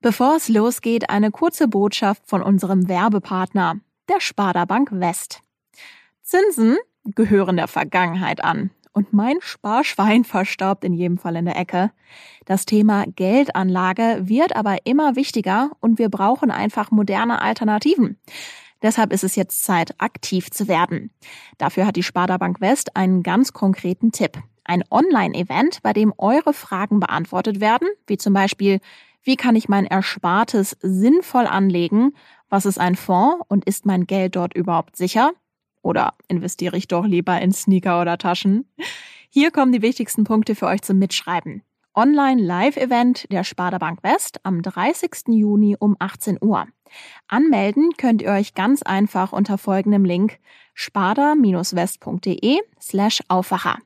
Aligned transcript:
Bevor 0.00 0.36
es 0.36 0.48
losgeht, 0.48 1.10
eine 1.10 1.32
kurze 1.32 1.66
Botschaft 1.66 2.22
von 2.24 2.40
unserem 2.40 2.88
Werbepartner, 2.88 3.80
der 4.08 4.20
Sparda 4.20 4.64
Bank 4.64 4.90
West. 4.92 5.42
Zinsen 6.22 6.76
gehören 7.04 7.56
der 7.56 7.66
Vergangenheit 7.66 8.44
an 8.44 8.70
und 8.92 9.12
mein 9.12 9.38
Sparschwein 9.40 10.22
verstaubt 10.22 10.84
in 10.84 10.92
jedem 10.92 11.18
Fall 11.18 11.34
in 11.34 11.46
der 11.46 11.56
Ecke. 11.56 11.90
Das 12.44 12.64
Thema 12.64 13.06
Geldanlage 13.16 14.20
wird 14.22 14.54
aber 14.54 14.86
immer 14.86 15.16
wichtiger 15.16 15.72
und 15.80 15.98
wir 15.98 16.10
brauchen 16.10 16.52
einfach 16.52 16.92
moderne 16.92 17.42
Alternativen. 17.42 18.20
Deshalb 18.82 19.12
ist 19.12 19.24
es 19.24 19.34
jetzt 19.34 19.64
Zeit, 19.64 19.96
aktiv 19.98 20.52
zu 20.52 20.68
werden. 20.68 21.10
Dafür 21.58 21.86
hat 21.86 21.96
die 21.96 22.04
Sparda 22.04 22.36
Bank 22.36 22.60
West 22.60 22.94
einen 22.96 23.24
ganz 23.24 23.52
konkreten 23.52 24.12
Tipp. 24.12 24.38
Ein 24.62 24.84
Online-Event, 24.90 25.82
bei 25.82 25.92
dem 25.92 26.14
eure 26.18 26.52
Fragen 26.52 27.00
beantwortet 27.00 27.60
werden, 27.60 27.88
wie 28.06 28.18
zum 28.18 28.34
Beispiel, 28.34 28.80
wie 29.22 29.36
kann 29.36 29.56
ich 29.56 29.68
mein 29.68 29.84
Erspartes 29.84 30.76
sinnvoll 30.80 31.46
anlegen? 31.46 32.14
Was 32.48 32.66
ist 32.66 32.78
ein 32.78 32.96
Fonds 32.96 33.44
und 33.48 33.64
ist 33.64 33.86
mein 33.86 34.06
Geld 34.06 34.36
dort 34.36 34.54
überhaupt 34.54 34.96
sicher? 34.96 35.32
Oder 35.82 36.14
investiere 36.28 36.76
ich 36.76 36.88
doch 36.88 37.04
lieber 37.04 37.40
in 37.40 37.52
Sneaker 37.52 38.00
oder 38.00 38.18
Taschen? 38.18 38.70
Hier 39.28 39.50
kommen 39.50 39.72
die 39.72 39.82
wichtigsten 39.82 40.24
Punkte 40.24 40.54
für 40.54 40.66
euch 40.66 40.82
zum 40.82 40.98
Mitschreiben. 40.98 41.62
Online-Live-Event 41.94 43.30
der 43.32 43.42
Sparda 43.44 43.78
Bank 43.78 44.02
West 44.02 44.40
am 44.44 44.62
30. 44.62 45.28
Juni 45.28 45.76
um 45.78 45.96
18 45.98 46.38
Uhr. 46.40 46.66
Anmelden 47.26 47.90
könnt 47.98 48.22
ihr 48.22 48.30
euch 48.30 48.54
ganz 48.54 48.82
einfach 48.82 49.32
unter 49.32 49.58
folgendem 49.58 50.04
Link 50.04 50.38
sparda-west.de 50.74 52.60
slash 52.80 53.20
Aufwacher. 53.28 53.78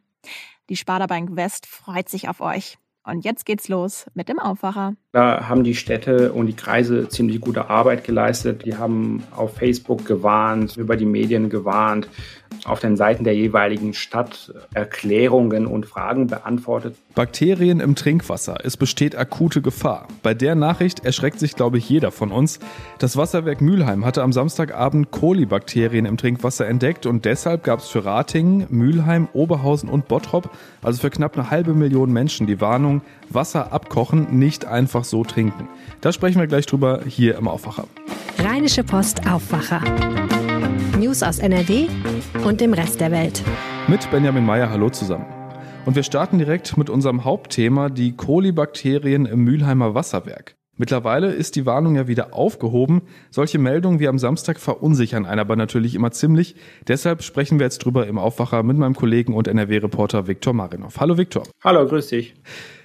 Die 0.69 0.77
Sparda 0.77 1.07
Bank 1.07 1.35
West 1.37 1.67
freut 1.67 2.09
sich 2.09 2.29
auf 2.29 2.41
euch. 2.41 2.79
Und 3.05 3.25
jetzt 3.25 3.47
geht's 3.47 3.69
los 3.69 4.07
mit 4.15 4.29
dem 4.29 4.39
Aufwacher. 4.39 4.95
Da 5.11 5.49
haben 5.49 5.65
die 5.65 5.75
Städte 5.75 6.33
und 6.33 6.47
die 6.47 6.55
Kreise 6.55 7.09
ziemlich 7.09 7.41
gute 7.41 7.69
Arbeit 7.69 8.05
geleistet. 8.05 8.65
Die 8.65 8.77
haben 8.77 9.23
auf 9.37 9.57
Facebook 9.57 10.07
gewarnt, 10.07 10.77
über 10.77 10.97
die 10.97 11.05
Medien 11.05 11.51
gewarnt, 11.51 12.09
auf 12.65 12.81
den 12.81 12.97
Seiten 12.97 13.25
der 13.25 13.35
jeweiligen 13.35 13.93
Stadt 13.93 14.55
Erklärungen 14.73 15.67
und 15.67 15.87
Fragen 15.87 16.29
beantwortet. 16.29 16.97
Bakterien 17.15 17.81
im 17.81 17.95
Trinkwasser. 17.95 18.59
Es 18.65 18.77
besteht 18.77 19.17
akute 19.17 19.61
Gefahr. 19.61 20.09
Bei 20.23 20.33
der 20.33 20.55
Nachricht 20.55 21.05
erschreckt 21.05 21.41
sich, 21.41 21.57
glaube 21.57 21.77
ich, 21.77 21.89
jeder 21.89 22.11
von 22.11 22.31
uns. 22.31 22.59
Das 22.99 23.17
Wasserwerk 23.17 23.61
Mülheim 23.61 24.05
hatte 24.07 24.23
am 24.23 24.33
Samstagabend 24.33 25.11
Kolibakterien 25.11 26.07
im 26.07 26.17
Trinkwasser 26.17 26.67
entdeckt 26.67 27.05
und 27.05 27.25
deshalb 27.25 27.65
gab 27.65 27.81
es 27.81 27.89
für 27.89 28.05
Ratingen, 28.05 28.67
Mülheim, 28.71 29.29
Oberhausen 29.35 29.91
und 29.91 30.09
Bottrop, 30.09 30.51
also 30.83 31.01
für 31.01 31.11
knapp 31.11 31.37
eine 31.37 31.51
halbe 31.51 31.75
Million 31.75 32.13
Menschen, 32.13 32.47
die 32.47 32.61
Warnung, 32.61 32.92
Wasser 33.31 33.73
abkochen, 33.73 34.39
nicht 34.39 34.67
einfach 34.67 35.05
so 35.05 35.25
trinken. 35.25 35.69
Da 36.03 36.13
sprechen 36.13 36.41
wir 36.41 36.47
gleich 36.47 36.67
drüber 36.67 37.01
hier 37.07 37.39
im 37.39 37.49
Aufwacher. 37.49 37.87
Rheinische 38.39 38.85
Post 38.85 39.27
Aufwacher. 39.27 39.81
News 40.99 41.23
aus 41.23 41.39
NRW 41.39 41.87
und 42.45 42.61
dem 42.61 42.75
Rest 42.75 43.01
der 43.01 43.11
Welt. 43.11 43.43
Mit 43.89 44.11
Benjamin 44.11 44.45
Meyer, 44.45 44.69
hallo 44.69 44.91
zusammen. 44.91 45.27
Und 45.87 45.97
wir 45.97 46.03
starten 46.03 46.39
direkt 46.39 46.77
mit 46.77 46.91
unserem 46.91 47.25
Hauptthema, 47.25 47.89
die 47.89 48.13
Kolibakterien 48.17 49.27
im 49.27 49.41
Mülheimer 49.41 49.95
Wasserwerk. 49.95 50.57
Mittlerweile 50.79 51.33
ist 51.33 51.57
die 51.57 51.67
Warnung 51.67 51.97
ja 51.97 52.09
wieder 52.09 52.35
aufgehoben. 52.35 53.03
Solche 53.31 53.59
Meldungen 53.59 54.01
wie 54.01 54.09
am 54.09 54.19
Samstag 54.19 54.59
verunsichern 54.59 55.27
einen 55.27 55.39
aber 55.39 55.55
natürlich 55.55 55.95
immer 55.95 56.13
ziemlich. 56.13 56.57
Deshalb 56.89 57.23
sprechen 57.23 57.59
wir 57.59 57.67
jetzt 57.67 57.85
drüber 57.85 58.07
im 58.07 58.19
Aufwacher 58.19 58.63
mit 58.63 58.79
meinem 58.79 58.95
Kollegen 58.95 59.35
und 59.35 59.49
NRW-Reporter 59.49 60.29
Viktor 60.29 60.55
Marinov. 60.55 60.99
Hallo 60.99 61.19
Viktor. 61.19 61.43
Hallo, 61.63 61.87
grüß 61.87 62.09
dich. 62.09 62.35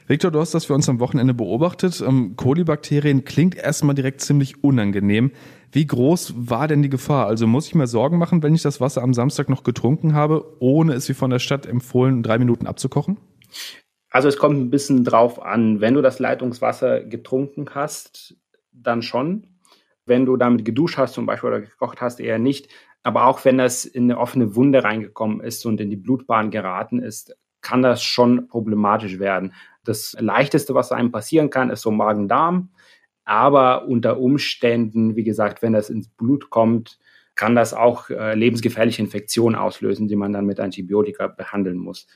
Viktor, 0.09 0.31
du 0.31 0.39
hast 0.39 0.53
das 0.53 0.63
für 0.63 0.73
uns 0.73 0.88
am 0.88 1.02
Wochenende 1.02 1.33
beobachtet. 1.33 2.02
Ähm, 2.02 2.38
Kolibakterien 2.38 3.25
klingt 3.25 3.55
erstmal 3.55 3.94
direkt 3.94 4.22
ziemlich 4.22 4.63
unangenehm. 4.63 5.31
Wie 5.73 5.86
groß 5.86 6.33
war 6.38 6.69
denn 6.69 6.81
die 6.81 6.89
Gefahr? 6.89 7.27
Also 7.27 7.45
muss 7.45 7.67
ich 7.67 7.75
mir 7.75 7.88
Sorgen 7.88 8.17
machen, 8.17 8.41
wenn 8.41 8.55
ich 8.55 8.61
das 8.61 8.80
Wasser 8.80 9.03
am 9.03 9.13
Samstag 9.13 9.50
noch 9.50 9.63
getrunken 9.63 10.13
habe, 10.13 10.55
ohne 10.59 10.94
es 10.94 11.09
wie 11.09 11.13
von 11.13 11.29
der 11.29 11.40
Stadt 11.40 11.66
empfohlen, 11.66 12.23
drei 12.23 12.40
Minuten 12.40 12.68
abzukochen? 12.68 13.18
Also 14.09 14.29
es 14.29 14.38
kommt 14.38 14.57
ein 14.57 14.69
bisschen 14.69 15.03
drauf 15.03 15.41
an. 15.41 15.81
Wenn 15.81 15.94
du 15.94 16.01
das 16.01 16.19
Leitungswasser 16.19 17.01
getrunken 17.01 17.68
hast, 17.75 18.38
dann 18.72 19.01
schon. 19.01 19.59
Wenn 20.06 20.25
du 20.25 20.38
damit 20.38 20.63
geduscht 20.63 20.97
hast 20.97 21.16
zum 21.16 21.25
Beispiel 21.25 21.50
oder 21.50 21.59
gekocht 21.59 22.00
hast, 22.00 22.22
eher 22.22 22.39
nicht. 22.39 22.69
Aber 23.03 23.25
auch 23.25 23.44
wenn 23.44 23.57
das 23.57 23.84
in 23.84 24.03
eine 24.03 24.18
offene 24.18 24.56
Wunde 24.56 24.85
reingekommen 24.85 25.41
ist 25.41 25.66
und 25.66 25.81
in 25.81 25.89
die 25.89 25.97
Blutbahn 25.97 26.50
geraten 26.50 27.00
ist, 27.00 27.35
kann 27.62 27.81
das 27.81 28.03
schon 28.03 28.47
problematisch 28.47 29.19
werden. 29.19 29.53
Das 29.84 30.16
Leichteste, 30.19 30.73
was 30.75 30.91
einem 30.91 31.12
passieren 31.12 31.50
kann, 31.50 31.69
ist 31.69 31.81
so 31.81 31.91
Magen-Darm. 31.91 32.69
Aber 33.23 33.88
unter 33.88 34.19
Umständen, 34.19 35.16
wie 35.16 35.23
gesagt, 35.23 35.62
wenn 35.62 35.73
das 35.73 35.90
ins 35.90 36.07
Blut 36.07 36.50
kommt, 36.50 36.97
kann 37.35 37.56
das 37.56 37.73
auch 37.73 38.09
äh, 38.09 38.34
lebensgefährliche 38.35 39.01
Infektionen 39.01 39.56
auslösen, 39.56 40.07
die 40.07 40.16
man 40.16 40.34
dann 40.34 40.45
mit 40.45 40.59
Antibiotika 40.59 41.28
behandeln 41.28 41.78
muss. 41.78 42.07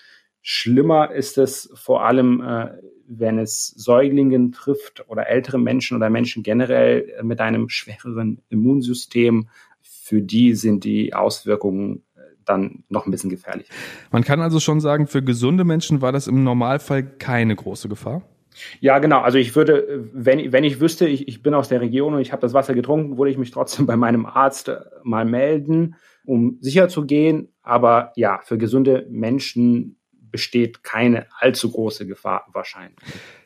Schlimmer 0.41 1.11
ist 1.11 1.37
es 1.37 1.71
vor 1.75 2.03
allem, 2.03 2.41
äh, 2.41 2.71
wenn 3.07 3.37
es 3.37 3.67
Säuglingen 3.67 4.51
trifft 4.51 5.07
oder 5.07 5.27
ältere 5.27 5.59
Menschen 5.59 5.95
oder 5.95 6.09
Menschen 6.09 6.43
generell 6.43 7.21
mit 7.23 7.39
einem 7.39 7.69
schwereren 7.69 8.41
Immunsystem. 8.49 9.49
Für 9.81 10.21
die 10.21 10.55
sind 10.55 10.83
die 10.83 11.13
Auswirkungen 11.13 12.03
dann 12.51 12.83
noch 12.89 13.05
ein 13.05 13.11
bisschen 13.11 13.29
gefährlich. 13.29 13.67
Man 14.11 14.23
kann 14.23 14.41
also 14.41 14.59
schon 14.59 14.79
sagen, 14.79 15.07
für 15.07 15.23
gesunde 15.23 15.63
Menschen 15.63 16.01
war 16.01 16.11
das 16.11 16.27
im 16.27 16.43
Normalfall 16.43 17.03
keine 17.03 17.55
große 17.55 17.89
Gefahr? 17.89 18.21
Ja, 18.79 18.99
genau. 18.99 19.21
Also 19.21 19.37
ich 19.37 19.55
würde, 19.55 20.09
wenn, 20.13 20.51
wenn 20.51 20.63
ich 20.63 20.79
wüsste, 20.79 21.07
ich, 21.07 21.27
ich 21.27 21.41
bin 21.41 21.53
aus 21.53 21.69
der 21.69 21.81
Region 21.81 22.13
und 22.13 22.21
ich 22.21 22.31
habe 22.31 22.41
das 22.41 22.53
Wasser 22.53 22.73
getrunken, 22.73 23.17
würde 23.17 23.31
ich 23.31 23.37
mich 23.37 23.51
trotzdem 23.51 23.85
bei 23.85 23.95
meinem 23.95 24.25
Arzt 24.25 24.67
äh, 24.67 24.79
mal 25.03 25.25
melden, 25.25 25.95
um 26.25 26.57
sicher 26.61 26.89
zu 26.89 27.05
gehen. 27.05 27.49
Aber 27.63 28.11
ja, 28.15 28.39
für 28.43 28.57
gesunde 28.57 29.07
Menschen 29.09 29.97
besteht 30.31 30.83
keine 30.83 31.27
allzu 31.39 31.71
große 31.71 32.07
Gefahr 32.07 32.47
wahrscheinlich. 32.53 32.97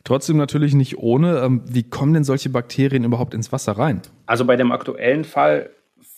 Trotzdem 0.04 0.38
natürlich 0.38 0.74
nicht 0.74 0.98
ohne. 0.98 1.40
Ähm, 1.40 1.64
wie 1.66 1.84
kommen 1.84 2.14
denn 2.14 2.24
solche 2.24 2.50
Bakterien 2.50 3.04
überhaupt 3.04 3.34
ins 3.34 3.52
Wasser 3.52 3.74
rein? 3.74 4.02
Also 4.28 4.46
bei 4.46 4.56
dem 4.56 4.72
aktuellen 4.72 5.24
Fall 5.24 5.72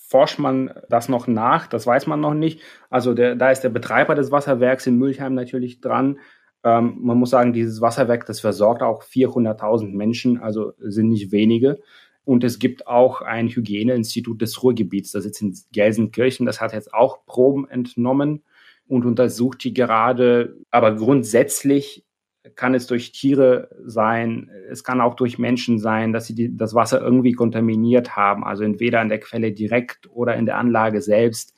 forscht 0.08 0.40
man 0.40 0.72
das 0.90 1.10
noch 1.10 1.28
nach, 1.28 1.68
das 1.68 1.86
weiß 1.86 2.08
man 2.08 2.22
noch 2.22 2.34
nicht. 2.34 2.62
Also 2.90 3.14
der, 3.14 3.36
da 3.36 3.52
ist 3.52 3.62
der 3.62 3.70
Betreiber 3.70 4.16
des 4.16 4.32
Wasserwerks 4.32 4.88
in 4.88 4.98
Mülheim 4.98 5.34
natürlich 5.34 5.82
dran. 5.82 6.20
Ähm, 6.64 6.98
man 7.02 7.18
muss 7.18 7.30
sagen, 7.30 7.52
dieses 7.52 7.82
Wasserwerk, 7.82 8.26
das 8.26 8.40
versorgt 8.40 8.82
auch 8.82 9.04
400.000 9.04 9.94
Menschen, 9.94 10.40
also 10.40 10.72
sind 10.80 11.10
nicht 11.10 11.32
wenige. 11.32 11.80
Und 12.24 12.44
es 12.46 12.60
gibt 12.60 12.88
auch 12.88 13.22
ein 13.22 13.50
Hygieneinstitut 13.50 14.42
des 14.42 14.64
Ruhrgebiets, 14.64 15.12
das 15.12 15.24
sitzt 15.24 15.42
in 15.42 15.58
Gelsenkirchen, 15.74 16.46
das 16.46 16.62
hat 16.62 16.74
jetzt 16.74 16.94
auch 16.94 17.26
Proben 17.26 17.70
entnommen 17.70 18.44
und 18.88 19.06
untersucht 19.06 19.64
die 19.64 19.74
gerade. 19.74 20.58
Aber 20.72 20.96
grundsätzlich 20.96 22.07
kann 22.56 22.74
es 22.74 22.88
durch 22.88 23.12
Tiere 23.12 23.70
sein, 23.86 24.50
es 24.70 24.84
kann 24.84 25.02
auch 25.02 25.16
durch 25.16 25.38
Menschen 25.38 25.80
sein, 25.80 26.14
dass 26.14 26.28
sie 26.28 26.36
die, 26.36 26.56
das 26.56 26.74
Wasser 26.74 27.02
irgendwie 27.02 27.34
kontaminiert 27.34 28.16
haben, 28.16 28.44
also 28.44 28.64
entweder 28.64 29.00
an 29.02 29.10
der 29.10 29.20
Quelle 29.20 29.52
direkt 29.52 30.10
oder 30.12 30.36
in 30.36 30.46
der 30.46 30.58
Anlage 30.58 31.02
selbst. 31.02 31.54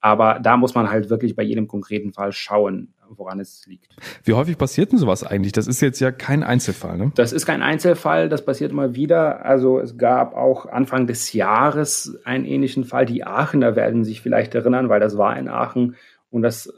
Aber 0.00 0.40
da 0.40 0.56
muss 0.56 0.74
man 0.74 0.90
halt 0.90 1.10
wirklich 1.10 1.36
bei 1.36 1.44
jedem 1.44 1.68
konkreten 1.68 2.12
Fall 2.12 2.32
schauen, 2.32 2.92
woran 3.08 3.38
es 3.38 3.64
liegt. 3.66 3.94
Wie 4.24 4.32
häufig 4.32 4.58
passiert 4.58 4.90
denn 4.90 4.98
sowas 4.98 5.22
eigentlich? 5.22 5.52
Das 5.52 5.68
ist 5.68 5.80
jetzt 5.80 6.00
ja 6.00 6.10
kein 6.10 6.42
Einzelfall, 6.42 6.98
ne? 6.98 7.12
Das 7.14 7.32
ist 7.32 7.46
kein 7.46 7.62
Einzelfall, 7.62 8.28
das 8.28 8.44
passiert 8.44 8.72
immer 8.72 8.96
wieder. 8.96 9.44
Also 9.44 9.78
es 9.78 9.96
gab 9.96 10.34
auch 10.34 10.66
Anfang 10.66 11.06
des 11.06 11.32
Jahres 11.32 12.18
einen 12.24 12.44
ähnlichen 12.44 12.84
Fall. 12.84 13.06
Die 13.06 13.24
Aachener 13.24 13.76
werden 13.76 14.02
sich 14.02 14.20
vielleicht 14.20 14.56
erinnern, 14.56 14.88
weil 14.88 14.98
das 14.98 15.16
war 15.16 15.38
in 15.38 15.48
Aachen 15.48 15.94
und 16.30 16.42
das 16.42 16.72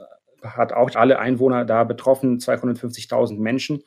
hat 0.44 0.72
auch 0.72 0.94
alle 0.94 1.18
Einwohner 1.18 1.64
da 1.64 1.84
betroffen, 1.84 2.38
250.000 2.38 3.38
Menschen. 3.38 3.82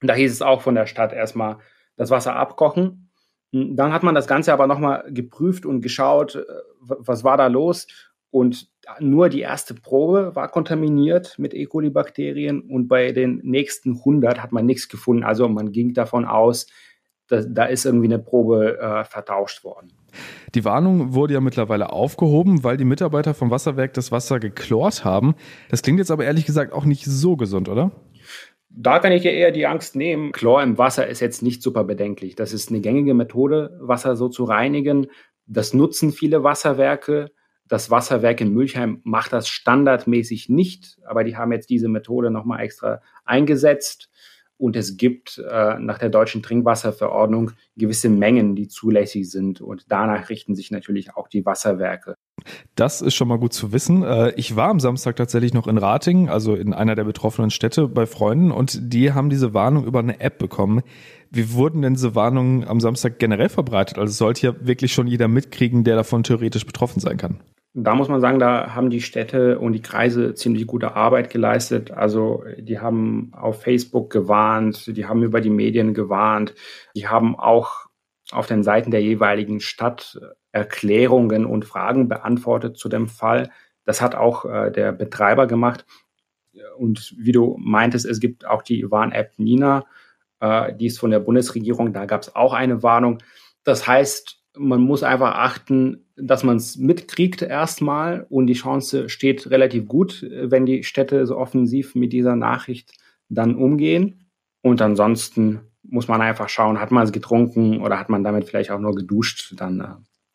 Und 0.00 0.08
da 0.08 0.14
hieß 0.14 0.32
es 0.32 0.42
auch 0.42 0.62
von 0.62 0.74
der 0.74 0.86
Stadt 0.86 1.12
erstmal 1.12 1.58
das 1.96 2.10
Wasser 2.10 2.36
abkochen. 2.36 3.10
Dann 3.52 3.92
hat 3.92 4.02
man 4.02 4.14
das 4.14 4.26
Ganze 4.26 4.52
aber 4.52 4.66
nochmal 4.66 5.04
geprüft 5.10 5.66
und 5.66 5.80
geschaut, 5.80 6.36
äh, 6.36 6.44
was 6.80 7.24
war 7.24 7.36
da 7.36 7.46
los. 7.46 7.86
Und 8.30 8.68
nur 9.00 9.28
die 9.30 9.40
erste 9.40 9.74
Probe 9.74 10.34
war 10.34 10.48
kontaminiert 10.48 11.38
mit 11.38 11.54
E. 11.54 11.64
coli-Bakterien 11.64 12.60
und 12.60 12.88
bei 12.88 13.12
den 13.12 13.38
nächsten 13.38 13.96
100 13.98 14.42
hat 14.42 14.52
man 14.52 14.66
nichts 14.66 14.88
gefunden. 14.88 15.24
Also 15.24 15.48
man 15.48 15.72
ging 15.72 15.94
davon 15.94 16.26
aus, 16.26 16.66
dass, 17.28 17.46
da 17.48 17.64
ist 17.64 17.84
irgendwie 17.84 18.06
eine 18.06 18.18
Probe 18.18 18.78
äh, 18.78 19.04
vertauscht 19.04 19.64
worden. 19.64 19.92
Die 20.54 20.64
Warnung 20.64 21.14
wurde 21.14 21.34
ja 21.34 21.40
mittlerweile 21.40 21.92
aufgehoben, 21.92 22.64
weil 22.64 22.76
die 22.76 22.84
Mitarbeiter 22.84 23.34
vom 23.34 23.50
Wasserwerk 23.50 23.94
das 23.94 24.10
Wasser 24.10 24.40
geklort 24.40 25.04
haben. 25.04 25.34
Das 25.70 25.82
klingt 25.82 25.98
jetzt 25.98 26.10
aber 26.10 26.24
ehrlich 26.24 26.46
gesagt 26.46 26.72
auch 26.72 26.84
nicht 26.84 27.04
so 27.04 27.36
gesund, 27.36 27.68
oder? 27.68 27.92
Da 28.70 28.98
kann 28.98 29.12
ich 29.12 29.24
ja 29.24 29.30
eher 29.30 29.50
die 29.50 29.66
Angst 29.66 29.96
nehmen. 29.96 30.32
Chlor 30.32 30.62
im 30.62 30.78
Wasser 30.78 31.06
ist 31.06 31.20
jetzt 31.20 31.42
nicht 31.42 31.62
super 31.62 31.84
bedenklich. 31.84 32.34
Das 32.34 32.52
ist 32.52 32.70
eine 32.70 32.80
gängige 32.80 33.14
Methode, 33.14 33.78
Wasser 33.80 34.16
so 34.16 34.28
zu 34.28 34.44
reinigen. 34.44 35.08
Das 35.46 35.74
nutzen 35.74 36.12
viele 36.12 36.44
Wasserwerke. 36.44 37.30
Das 37.66 37.90
Wasserwerk 37.90 38.40
in 38.40 38.54
Mülheim 38.54 39.00
macht 39.04 39.32
das 39.32 39.48
standardmäßig 39.48 40.48
nicht, 40.48 40.98
aber 41.06 41.24
die 41.24 41.36
haben 41.36 41.52
jetzt 41.52 41.68
diese 41.68 41.88
Methode 41.88 42.30
nochmal 42.30 42.60
extra 42.60 43.02
eingesetzt. 43.24 44.10
Und 44.58 44.76
es 44.76 44.96
gibt 44.96 45.38
äh, 45.38 45.78
nach 45.78 45.98
der 45.98 46.10
deutschen 46.10 46.42
Trinkwasserverordnung 46.42 47.52
gewisse 47.76 48.08
Mengen, 48.10 48.56
die 48.56 48.66
zulässig 48.66 49.30
sind. 49.30 49.60
Und 49.60 49.86
danach 49.88 50.28
richten 50.28 50.56
sich 50.56 50.72
natürlich 50.72 51.16
auch 51.16 51.28
die 51.28 51.46
Wasserwerke. 51.46 52.16
Das 52.74 53.00
ist 53.00 53.14
schon 53.14 53.28
mal 53.28 53.38
gut 53.38 53.52
zu 53.52 53.72
wissen. 53.72 54.02
Äh, 54.02 54.32
ich 54.34 54.56
war 54.56 54.68
am 54.68 54.80
Samstag 54.80 55.16
tatsächlich 55.16 55.54
noch 55.54 55.68
in 55.68 55.78
Ratingen, 55.78 56.28
also 56.28 56.56
in 56.56 56.74
einer 56.74 56.96
der 56.96 57.04
betroffenen 57.04 57.50
Städte 57.50 57.86
bei 57.86 58.06
Freunden, 58.06 58.50
und 58.50 58.92
die 58.92 59.12
haben 59.12 59.30
diese 59.30 59.54
Warnung 59.54 59.84
über 59.84 60.00
eine 60.00 60.20
App 60.20 60.38
bekommen. 60.38 60.82
Wie 61.30 61.52
wurden 61.52 61.82
denn 61.82 61.94
diese 61.94 62.16
Warnungen 62.16 62.66
am 62.66 62.80
Samstag 62.80 63.18
generell 63.18 63.48
verbreitet? 63.48 63.98
Also 63.98 64.12
sollte 64.12 64.46
ja 64.46 64.54
wirklich 64.60 64.92
schon 64.92 65.06
jeder 65.06 65.28
mitkriegen, 65.28 65.84
der 65.84 65.94
davon 65.94 66.24
theoretisch 66.24 66.66
betroffen 66.66 67.00
sein 67.00 67.16
kann. 67.16 67.40
Da 67.74 67.94
muss 67.94 68.08
man 68.08 68.20
sagen, 68.20 68.38
da 68.38 68.74
haben 68.74 68.90
die 68.90 69.02
Städte 69.02 69.58
und 69.58 69.72
die 69.72 69.82
Kreise 69.82 70.34
ziemlich 70.34 70.66
gute 70.66 70.96
Arbeit 70.96 71.30
geleistet. 71.30 71.90
Also 71.90 72.42
die 72.58 72.80
haben 72.80 73.30
auf 73.34 73.62
Facebook 73.62 74.10
gewarnt, 74.10 74.96
die 74.96 75.06
haben 75.06 75.22
über 75.22 75.40
die 75.40 75.50
Medien 75.50 75.94
gewarnt, 75.94 76.54
die 76.96 77.06
haben 77.06 77.38
auch 77.38 77.86
auf 78.32 78.46
den 78.46 78.62
Seiten 78.62 78.90
der 78.90 79.02
jeweiligen 79.02 79.60
Stadt 79.60 80.18
Erklärungen 80.52 81.44
und 81.44 81.64
Fragen 81.64 82.08
beantwortet 82.08 82.78
zu 82.78 82.88
dem 82.88 83.06
Fall. 83.08 83.50
Das 83.84 84.00
hat 84.00 84.14
auch 84.14 84.44
äh, 84.44 84.70
der 84.70 84.92
Betreiber 84.92 85.46
gemacht. 85.46 85.86
Und 86.76 87.14
wie 87.16 87.32
du 87.32 87.56
meintest, 87.58 88.06
es 88.06 88.20
gibt 88.20 88.46
auch 88.46 88.62
die 88.62 88.90
Warn-App 88.90 89.32
Nina, 89.38 89.84
äh, 90.40 90.74
die 90.74 90.86
ist 90.86 90.98
von 90.98 91.10
der 91.10 91.20
Bundesregierung, 91.20 91.92
da 91.92 92.06
gab 92.06 92.22
es 92.22 92.34
auch 92.34 92.52
eine 92.52 92.82
Warnung. 92.82 93.18
Das 93.64 93.86
heißt, 93.86 94.42
man 94.56 94.80
muss 94.80 95.02
einfach 95.02 95.34
achten, 95.34 96.07
dass 96.20 96.44
man 96.44 96.56
es 96.56 96.76
mitkriegt 96.76 97.42
erstmal 97.42 98.26
und 98.28 98.46
die 98.46 98.54
Chance 98.54 99.08
steht 99.08 99.50
relativ 99.50 99.86
gut, 99.86 100.26
wenn 100.30 100.66
die 100.66 100.84
Städte 100.84 101.26
so 101.26 101.36
offensiv 101.36 101.94
mit 101.94 102.12
dieser 102.12 102.36
Nachricht 102.36 102.92
dann 103.28 103.56
umgehen. 103.56 104.30
Und 104.62 104.82
ansonsten 104.82 105.60
muss 105.82 106.08
man 106.08 106.20
einfach 106.20 106.48
schauen, 106.48 106.80
hat 106.80 106.90
man 106.90 107.04
es 107.04 107.12
getrunken 107.12 107.80
oder 107.80 107.98
hat 107.98 108.08
man 108.08 108.24
damit 108.24 108.44
vielleicht 108.44 108.70
auch 108.70 108.80
nur 108.80 108.94
geduscht, 108.94 109.54
dann 109.56 109.80
äh, 109.80 109.86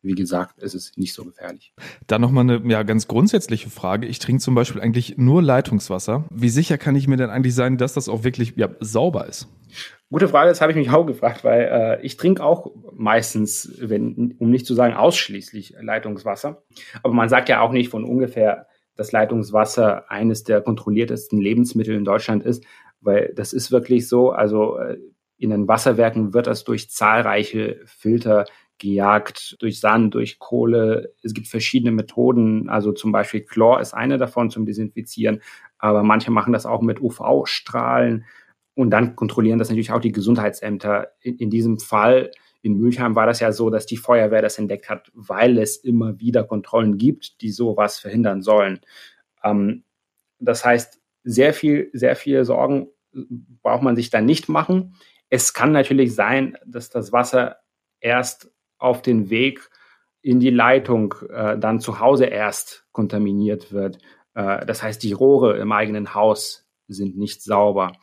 wie 0.04 0.16
gesagt, 0.16 0.60
ist 0.62 0.76
es 0.76 0.96
nicht 0.98 1.14
so 1.14 1.24
gefährlich. 1.24 1.74
Dann 2.08 2.22
nochmal 2.22 2.44
eine 2.44 2.62
ja, 2.70 2.84
ganz 2.84 3.08
grundsätzliche 3.08 3.70
Frage. 3.70 4.06
Ich 4.06 4.20
trinke 4.20 4.42
zum 4.42 4.54
Beispiel 4.54 4.82
eigentlich 4.82 5.18
nur 5.18 5.42
Leitungswasser. 5.42 6.26
Wie 6.30 6.50
sicher 6.50 6.78
kann 6.78 6.96
ich 6.96 7.08
mir 7.08 7.16
denn 7.16 7.30
eigentlich 7.30 7.56
sein, 7.56 7.78
dass 7.78 7.94
das 7.94 8.10
auch 8.10 8.24
wirklich 8.24 8.54
ja, 8.58 8.70
sauber 8.82 9.28
ist? 9.28 9.48
Gute 10.12 10.28
Frage, 10.28 10.50
das 10.50 10.62
habe 10.62 10.72
ich 10.74 10.78
mich 10.78 10.92
auch 10.92 11.06
gefragt, 11.06 11.44
weil 11.44 11.62
äh, 11.72 12.06
ich 12.06 12.18
trinke 12.18 12.44
auch 12.44 12.72
meistens, 12.94 13.74
wenn, 13.80 14.36
um 14.38 14.52
nicht 14.52 14.68
zu 14.68 14.76
sagen 14.76 14.94
ausschließlich 14.94 15.76
Leitungswasser. 15.82 16.64
Aber 17.02 17.14
man 17.14 17.30
sagt 17.30 17.50
ja 17.50 17.62
auch 17.62 17.72
nicht 17.72 17.90
von 17.90 18.04
ungefähr, 18.04 18.68
dass 18.96 19.12
Leitungswasser 19.12 20.12
eines 20.12 20.44
der 20.44 20.62
kontrolliertesten 20.62 21.40
Lebensmittel 21.40 21.96
in 21.96 22.06
Deutschland 22.06 22.44
ist, 22.44 22.64
weil 23.02 23.34
das 23.36 23.54
ist 23.54 23.72
wirklich 23.72 24.08
so. 24.08 24.32
Also 24.32 24.78
äh, 24.78 24.98
in 25.38 25.50
den 25.50 25.68
Wasserwerken 25.68 26.34
wird 26.34 26.48
das 26.48 26.64
durch 26.64 26.90
zahlreiche 26.92 27.82
Filter 27.86 28.46
gejagt, 28.78 29.56
durch 29.60 29.80
Sand, 29.80 30.14
durch 30.14 30.40
Kohle. 30.40 31.14
Es 31.22 31.34
gibt 31.34 31.48
verschiedene 31.48 31.92
Methoden. 31.92 32.70
Also 32.70 32.92
zum 32.92 33.12
Beispiel 33.12 33.42
Chlor 33.42 33.80
ist 33.80 33.94
eine 33.94 34.18
davon 34.18 34.50
zum 34.50 34.66
Desinfizieren, 34.66 35.42
aber 35.78 36.04
manche 36.04 36.32
machen 36.32 36.54
das 36.54 36.66
auch 36.66 36.82
mit 36.82 37.02
UV-Strahlen. 37.02 38.26
Und 38.76 38.90
dann 38.90 39.16
kontrollieren 39.16 39.60
das 39.60 39.70
natürlich 39.70 39.92
auch 39.92 40.02
die 40.02 40.12
Gesundheitsämter. 40.12 41.14
In, 41.22 41.38
in, 41.38 41.50
diesem 41.50 41.80
Fall 41.80 42.32
in 42.62 42.78
Mülheim 42.78 43.16
war 43.16 43.26
das 43.26 43.40
ja 43.40 43.52
so, 43.52 43.70
dass 43.70 43.86
die 43.86 43.98
Feuerwehr 43.98 44.42
das 44.42 44.58
entdeckt 44.58 44.90
hat, 44.90 45.12
weil 45.14 45.58
es 45.60 45.78
immer 45.78 46.20
wieder 46.20 46.44
Kontrollen 46.44 46.98
gibt, 46.98 47.42
die 47.42 47.52
sowas 47.52 48.00
verhindern 48.00 48.42
sollen. 48.42 48.80
Ähm, 49.44 49.84
das 50.40 50.66
heißt, 50.66 51.00
sehr 51.24 51.54
viel, 51.54 51.90
sehr 51.94 52.16
viele 52.16 52.46
Sorgen 52.46 52.88
braucht 53.62 53.84
man 53.84 53.96
sich 53.96 54.10
da 54.10 54.22
nicht 54.22 54.50
machen. 54.50 54.96
Es 55.30 55.54
kann 55.54 55.72
natürlich 55.72 56.16
sein, 56.16 56.58
dass 56.66 56.90
das 56.90 57.12
Wasser 57.12 57.58
erst 58.00 58.53
auf 58.84 59.02
den 59.02 59.30
Weg 59.30 59.70
in 60.22 60.40
die 60.40 60.50
Leitung 60.50 61.16
äh, 61.30 61.58
dann 61.58 61.80
zu 61.80 62.00
Hause 62.00 62.26
erst 62.26 62.86
kontaminiert 62.92 63.72
wird. 63.72 63.98
Äh, 64.36 64.66
das 64.66 64.84
heißt, 64.84 65.02
die 65.04 65.14
Rohre 65.14 65.58
im 65.58 65.72
eigenen 65.72 66.14
Haus 66.14 66.66
sind 66.88 67.18
nicht 67.18 67.42
sauber 67.42 67.94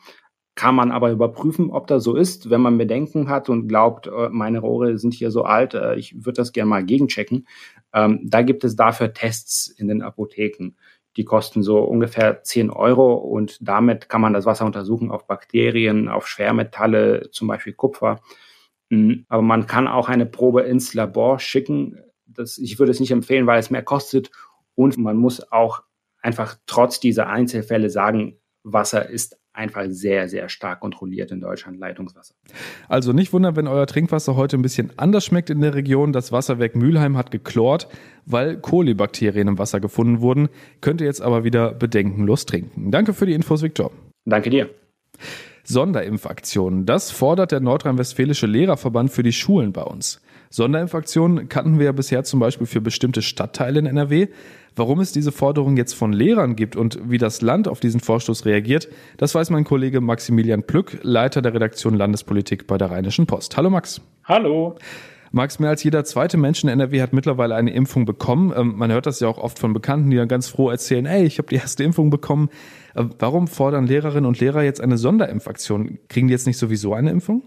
kann 0.55 0.75
man 0.75 0.91
aber 0.91 1.11
überprüfen, 1.11 1.71
ob 1.71 1.87
das 1.87 2.03
so 2.03 2.15
ist, 2.15 2.49
wenn 2.49 2.61
man 2.61 2.77
Bedenken 2.77 3.29
hat 3.29 3.49
und 3.49 3.67
glaubt, 3.67 4.07
äh, 4.07 4.29
meine 4.29 4.59
Rohre 4.59 4.97
sind 4.97 5.13
hier 5.13 5.31
so 5.31 5.43
alt, 5.43 5.73
äh, 5.73 5.95
ich 5.95 6.15
würde 6.15 6.33
das 6.33 6.51
gerne 6.51 6.69
mal 6.69 6.83
gegenchecken. 6.83 7.47
Ähm, 7.93 8.19
da 8.23 8.41
gibt 8.41 8.63
es 8.63 8.75
dafür 8.75 9.13
Tests 9.13 9.67
in 9.67 9.87
den 9.87 10.01
Apotheken. 10.01 10.75
Die 11.17 11.25
kosten 11.25 11.63
so 11.63 11.79
ungefähr 11.79 12.43
10 12.43 12.69
Euro 12.69 13.15
und 13.15 13.57
damit 13.61 14.07
kann 14.07 14.21
man 14.21 14.33
das 14.33 14.45
Wasser 14.45 14.65
untersuchen 14.65 15.09
auf 15.09 15.25
Bakterien, 15.25 16.07
auf 16.07 16.27
Schwermetalle, 16.27 17.31
zum 17.31 17.47
Beispiel 17.47 17.73
Kupfer. 17.73 18.21
Mhm. 18.91 19.25
Aber 19.29 19.41
man 19.41 19.65
kann 19.65 19.87
auch 19.87 20.09
eine 20.09 20.25
Probe 20.25 20.61
ins 20.61 20.93
Labor 20.93 21.39
schicken. 21.39 21.97
Das, 22.27 22.57
ich 22.57 22.77
würde 22.77 22.91
es 22.91 22.99
nicht 22.99 23.11
empfehlen, 23.11 23.47
weil 23.47 23.59
es 23.59 23.71
mehr 23.71 23.83
kostet 23.83 24.29
und 24.75 24.97
man 24.97 25.17
muss 25.17 25.51
auch 25.51 25.83
einfach 26.21 26.57
trotz 26.67 26.99
dieser 26.99 27.27
Einzelfälle 27.27 27.89
sagen, 27.89 28.37
Wasser 28.63 29.09
ist 29.09 29.37
einfach 29.53 29.85
sehr, 29.89 30.29
sehr 30.29 30.49
stark 30.49 30.79
kontrolliert 30.79 31.31
in 31.31 31.41
Deutschland, 31.41 31.79
Leitungswasser. 31.79 32.35
Also 32.87 33.11
nicht 33.11 33.33
wundern, 33.33 33.55
wenn 33.55 33.67
euer 33.67 33.87
Trinkwasser 33.87 34.35
heute 34.35 34.57
ein 34.57 34.61
bisschen 34.61 34.91
anders 34.97 35.25
schmeckt 35.25 35.49
in 35.49 35.59
der 35.61 35.73
Region. 35.73 36.13
Das 36.13 36.31
Wasserwerk 36.31 36.75
Mülheim 36.75 37.17
hat 37.17 37.31
geklort, 37.31 37.87
weil 38.25 38.57
Kolibakterien 38.57 39.47
im 39.47 39.57
Wasser 39.57 39.79
gefunden 39.79 40.21
wurden. 40.21 40.49
Könnt 40.79 41.01
ihr 41.01 41.07
jetzt 41.07 41.21
aber 41.21 41.43
wieder 41.43 41.73
bedenkenlos 41.73 42.45
trinken. 42.45 42.91
Danke 42.91 43.13
für 43.13 43.25
die 43.25 43.33
Infos, 43.33 43.61
Viktor. 43.61 43.91
Danke 44.25 44.49
dir. 44.49 44.69
Sonderimpfaktionen. 45.63 46.85
Das 46.85 47.11
fordert 47.11 47.51
der 47.51 47.59
Nordrhein-Westfälische 47.59 48.47
Lehrerverband 48.47 49.11
für 49.11 49.23
die 49.23 49.33
Schulen 49.33 49.73
bei 49.73 49.83
uns. 49.83 50.21
Sonderimpfaktionen 50.49 51.47
kannten 51.47 51.79
wir 51.79 51.85
ja 51.85 51.91
bisher 51.93 52.23
zum 52.23 52.39
Beispiel 52.39 52.67
für 52.67 52.81
bestimmte 52.81 53.21
Stadtteile 53.21 53.79
in 53.79 53.85
NRW. 53.85 54.27
Warum 54.75 54.99
es 54.99 55.11
diese 55.11 55.31
Forderung 55.31 55.77
jetzt 55.77 55.93
von 55.93 56.13
Lehrern 56.13 56.55
gibt 56.55 56.75
und 56.75 56.99
wie 57.09 57.17
das 57.17 57.41
Land 57.41 57.67
auf 57.67 57.79
diesen 57.79 57.99
Vorstoß 57.99 58.45
reagiert, 58.45 58.89
das 59.17 59.33
weiß 59.33 59.49
mein 59.49 59.63
Kollege 59.63 60.01
Maximilian 60.01 60.63
Plück, 60.63 60.99
Leiter 61.03 61.41
der 61.41 61.53
Redaktion 61.53 61.93
Landespolitik 61.93 62.67
bei 62.67 62.77
der 62.77 62.91
Rheinischen 62.91 63.27
Post. 63.27 63.57
Hallo 63.57 63.69
Max. 63.69 64.01
Hallo. 64.25 64.75
Max, 65.33 65.59
mehr 65.59 65.69
als 65.69 65.83
jeder 65.83 66.03
zweite 66.03 66.37
Mensch 66.37 66.61
in 66.61 66.69
NRW 66.69 67.01
hat 67.01 67.13
mittlerweile 67.13 67.55
eine 67.55 67.71
Impfung 67.73 68.03
bekommen. 68.05 68.53
Ähm, 68.55 68.73
man 68.75 68.91
hört 68.91 69.05
das 69.05 69.21
ja 69.21 69.29
auch 69.29 69.37
oft 69.37 69.59
von 69.59 69.73
Bekannten, 69.73 70.09
die 70.09 70.17
dann 70.17 70.27
ganz 70.27 70.49
froh 70.49 70.69
erzählen, 70.69 71.05
ey, 71.05 71.23
ich 71.23 71.37
habe 71.37 71.47
die 71.47 71.55
erste 71.55 71.83
Impfung 71.83 72.09
bekommen. 72.09 72.49
Äh, 72.95 73.05
warum 73.17 73.47
fordern 73.47 73.87
Lehrerinnen 73.87 74.25
und 74.25 74.39
Lehrer 74.39 74.63
jetzt 74.63 74.81
eine 74.81 74.97
Sonderimpfaktion? 74.97 75.99
Kriegen 76.09 76.27
die 76.27 76.33
jetzt 76.33 76.47
nicht 76.47 76.57
sowieso 76.57 76.93
eine 76.93 77.11
Impfung? 77.11 77.43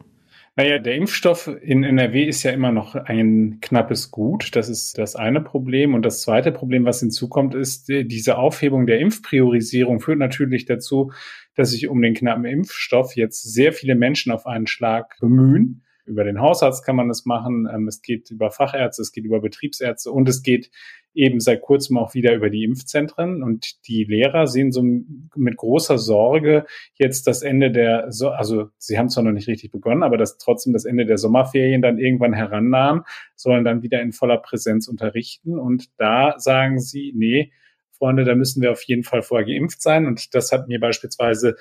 Naja, 0.56 0.78
der 0.78 0.94
Impfstoff 0.94 1.50
in 1.62 1.82
NRW 1.82 2.24
ist 2.24 2.44
ja 2.44 2.52
immer 2.52 2.70
noch 2.70 2.94
ein 2.94 3.58
knappes 3.60 4.12
Gut. 4.12 4.54
Das 4.54 4.68
ist 4.68 4.96
das 4.98 5.16
eine 5.16 5.40
Problem. 5.40 5.94
Und 5.94 6.06
das 6.06 6.22
zweite 6.22 6.52
Problem, 6.52 6.84
was 6.84 7.00
hinzukommt, 7.00 7.54
ist, 7.54 7.90
äh, 7.90 8.04
diese 8.04 8.38
Aufhebung 8.38 8.86
der 8.86 9.00
Impfpriorisierung 9.00 10.00
führt 10.00 10.18
natürlich 10.18 10.64
dazu, 10.64 11.12
dass 11.54 11.72
sich 11.72 11.88
um 11.88 12.00
den 12.00 12.14
knappen 12.14 12.46
Impfstoff 12.46 13.14
jetzt 13.14 13.42
sehr 13.42 13.72
viele 13.74 13.94
Menschen 13.94 14.32
auf 14.32 14.46
einen 14.46 14.66
Schlag 14.66 15.18
bemühen. 15.20 15.83
Über 16.06 16.24
den 16.24 16.40
Hausarzt 16.40 16.84
kann 16.84 16.96
man 16.96 17.08
das 17.08 17.24
machen. 17.24 17.68
Ähm, 17.72 17.88
es 17.88 18.02
geht 18.02 18.30
über 18.30 18.50
Fachärzte, 18.50 19.02
es 19.02 19.12
geht 19.12 19.24
über 19.24 19.40
Betriebsärzte 19.40 20.10
und 20.10 20.28
es 20.28 20.42
geht 20.42 20.70
eben 21.14 21.40
seit 21.40 21.62
kurzem 21.62 21.96
auch 21.96 22.14
wieder 22.14 22.34
über 22.34 22.50
die 22.50 22.64
Impfzentren. 22.64 23.42
Und 23.42 23.86
die 23.86 24.04
Lehrer 24.04 24.46
sehen 24.46 24.72
so 24.72 24.82
mit 24.82 25.56
großer 25.56 25.96
Sorge 25.96 26.66
jetzt 26.94 27.26
das 27.26 27.42
Ende 27.42 27.70
der, 27.70 28.10
so 28.10 28.30
also 28.30 28.68
sie 28.78 28.98
haben 28.98 29.08
zwar 29.08 29.24
noch 29.24 29.32
nicht 29.32 29.48
richtig 29.48 29.70
begonnen, 29.70 30.02
aber 30.02 30.18
das 30.18 30.38
trotzdem 30.38 30.72
das 30.72 30.84
Ende 30.84 31.06
der 31.06 31.18
Sommerferien 31.18 31.82
dann 31.82 31.98
irgendwann 31.98 32.32
herannahen, 32.32 33.02
sollen 33.36 33.64
dann 33.64 33.82
wieder 33.82 34.02
in 34.02 34.12
voller 34.12 34.38
Präsenz 34.38 34.88
unterrichten. 34.88 35.58
Und 35.58 35.88
da 35.98 36.34
sagen 36.38 36.80
sie, 36.80 37.12
nee, 37.14 37.52
Freunde, 37.92 38.24
da 38.24 38.34
müssen 38.34 38.60
wir 38.60 38.72
auf 38.72 38.82
jeden 38.82 39.04
Fall 39.04 39.22
vorher 39.22 39.46
geimpft 39.46 39.80
sein. 39.80 40.06
Und 40.06 40.34
das 40.34 40.52
hat 40.52 40.68
mir 40.68 40.80
beispielsweise 40.80 41.56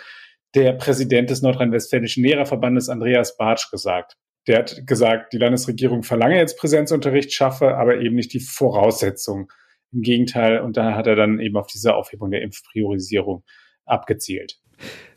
der 0.55 0.73
Präsident 0.73 1.29
des 1.29 1.41
Nordrhein-Westfälischen 1.41 2.23
Lehrerverbandes 2.23 2.89
Andreas 2.89 3.37
Bartsch 3.37 3.71
gesagt. 3.71 4.17
Der 4.47 4.59
hat 4.59 4.85
gesagt, 4.85 5.33
die 5.33 5.37
Landesregierung 5.37 6.03
verlange 6.03 6.37
jetzt 6.37 6.57
Präsenzunterricht, 6.57 7.31
schaffe 7.33 7.75
aber 7.75 7.99
eben 7.99 8.15
nicht 8.15 8.33
die 8.33 8.39
Voraussetzung. 8.39 9.51
Im 9.91 10.01
Gegenteil, 10.01 10.59
und 10.59 10.75
da 10.75 10.95
hat 10.95 11.07
er 11.07 11.15
dann 11.15 11.39
eben 11.39 11.55
auf 11.55 11.67
diese 11.67 11.93
Aufhebung 11.93 12.31
der 12.31 12.41
Impfpriorisierung 12.41 13.43
abgezielt. 13.85 14.59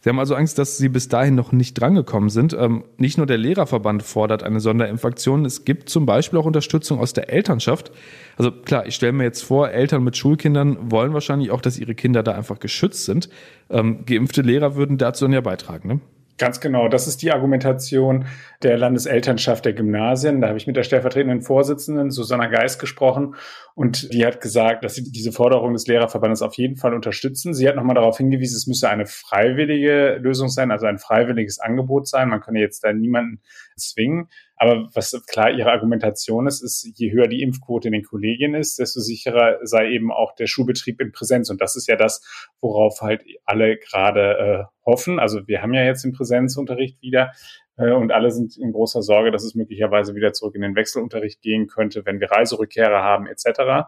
Sie 0.00 0.10
haben 0.10 0.18
also 0.18 0.34
Angst, 0.34 0.58
dass 0.58 0.78
Sie 0.78 0.88
bis 0.88 1.08
dahin 1.08 1.34
noch 1.34 1.50
nicht 1.50 1.74
drangekommen 1.74 2.28
sind. 2.28 2.52
Ähm, 2.52 2.84
nicht 2.96 3.16
nur 3.16 3.26
der 3.26 3.38
Lehrerverband 3.38 4.02
fordert 4.02 4.42
eine 4.42 4.60
Sonderimpfaktion, 4.60 5.44
es 5.44 5.64
gibt 5.64 5.88
zum 5.88 6.06
Beispiel 6.06 6.38
auch 6.38 6.44
Unterstützung 6.44 7.00
aus 7.00 7.12
der 7.12 7.32
Elternschaft. 7.32 7.90
Also 8.36 8.52
klar, 8.52 8.86
ich 8.86 8.94
stelle 8.94 9.12
mir 9.12 9.24
jetzt 9.24 9.42
vor, 9.42 9.70
Eltern 9.70 10.04
mit 10.04 10.16
Schulkindern 10.16 10.90
wollen 10.92 11.12
wahrscheinlich 11.12 11.50
auch, 11.50 11.60
dass 11.60 11.78
ihre 11.78 11.94
Kinder 11.94 12.22
da 12.22 12.32
einfach 12.32 12.60
geschützt 12.60 13.04
sind. 13.04 13.28
Ähm, 13.70 14.04
geimpfte 14.06 14.42
Lehrer 14.42 14.76
würden 14.76 14.98
dazu 14.98 15.24
dann 15.24 15.32
ja 15.32 15.40
beitragen, 15.40 15.88
ne? 15.88 16.00
Ganz 16.38 16.60
genau, 16.60 16.88
das 16.88 17.06
ist 17.06 17.22
die 17.22 17.32
Argumentation 17.32 18.26
der 18.62 18.76
Landeselternschaft 18.76 19.64
der 19.64 19.72
Gymnasien. 19.72 20.42
Da 20.42 20.48
habe 20.48 20.58
ich 20.58 20.66
mit 20.66 20.76
der 20.76 20.82
stellvertretenden 20.82 21.40
Vorsitzenden 21.40 22.10
Susanna 22.10 22.46
Geist 22.48 22.78
gesprochen 22.78 23.36
und 23.74 24.12
die 24.12 24.26
hat 24.26 24.42
gesagt, 24.42 24.84
dass 24.84 24.94
sie 24.94 25.10
diese 25.10 25.32
Forderung 25.32 25.72
des 25.72 25.86
Lehrerverbandes 25.86 26.42
auf 26.42 26.54
jeden 26.54 26.76
Fall 26.76 26.92
unterstützen. 26.92 27.54
Sie 27.54 27.66
hat 27.66 27.76
nochmal 27.76 27.94
darauf 27.94 28.18
hingewiesen, 28.18 28.56
es 28.56 28.66
müsse 28.66 28.90
eine 28.90 29.06
freiwillige 29.06 30.18
Lösung 30.20 30.48
sein, 30.48 30.70
also 30.70 30.84
ein 30.86 30.98
freiwilliges 30.98 31.58
Angebot 31.58 32.06
sein. 32.06 32.28
Man 32.28 32.40
könne 32.40 32.60
jetzt 32.60 32.84
da 32.84 32.92
niemanden 32.92 33.40
zwingen. 33.76 34.28
Aber 34.56 34.88
was 34.94 35.12
klar 35.26 35.50
ihre 35.50 35.70
Argumentation 35.70 36.46
ist, 36.46 36.62
ist, 36.62 36.90
je 36.98 37.12
höher 37.12 37.28
die 37.28 37.42
Impfquote 37.42 37.88
in 37.88 37.92
den 37.92 38.02
Kollegien 38.02 38.54
ist, 38.54 38.78
desto 38.78 39.00
sicherer 39.00 39.58
sei 39.62 39.90
eben 39.90 40.10
auch 40.10 40.34
der 40.34 40.46
Schulbetrieb 40.46 41.00
in 41.00 41.12
Präsenz. 41.12 41.50
Und 41.50 41.60
das 41.60 41.76
ist 41.76 41.88
ja 41.88 41.96
das, 41.96 42.22
worauf 42.60 43.00
halt 43.02 43.22
alle 43.44 43.76
gerade 43.76 44.38
äh, 44.38 44.64
hoffen. 44.84 45.18
Also 45.18 45.46
wir 45.46 45.62
haben 45.62 45.74
ja 45.74 45.84
jetzt 45.84 46.04
den 46.04 46.12
Präsenzunterricht 46.12 47.00
wieder 47.02 47.32
äh, 47.76 47.90
und 47.90 48.12
alle 48.12 48.30
sind 48.30 48.56
in 48.56 48.72
großer 48.72 49.02
Sorge, 49.02 49.30
dass 49.30 49.44
es 49.44 49.54
möglicherweise 49.54 50.14
wieder 50.14 50.32
zurück 50.32 50.54
in 50.54 50.62
den 50.62 50.74
Wechselunterricht 50.74 51.42
gehen 51.42 51.66
könnte, 51.66 52.06
wenn 52.06 52.20
wir 52.20 52.30
Reiserückkehrer 52.30 53.02
haben 53.02 53.26
etc 53.26 53.86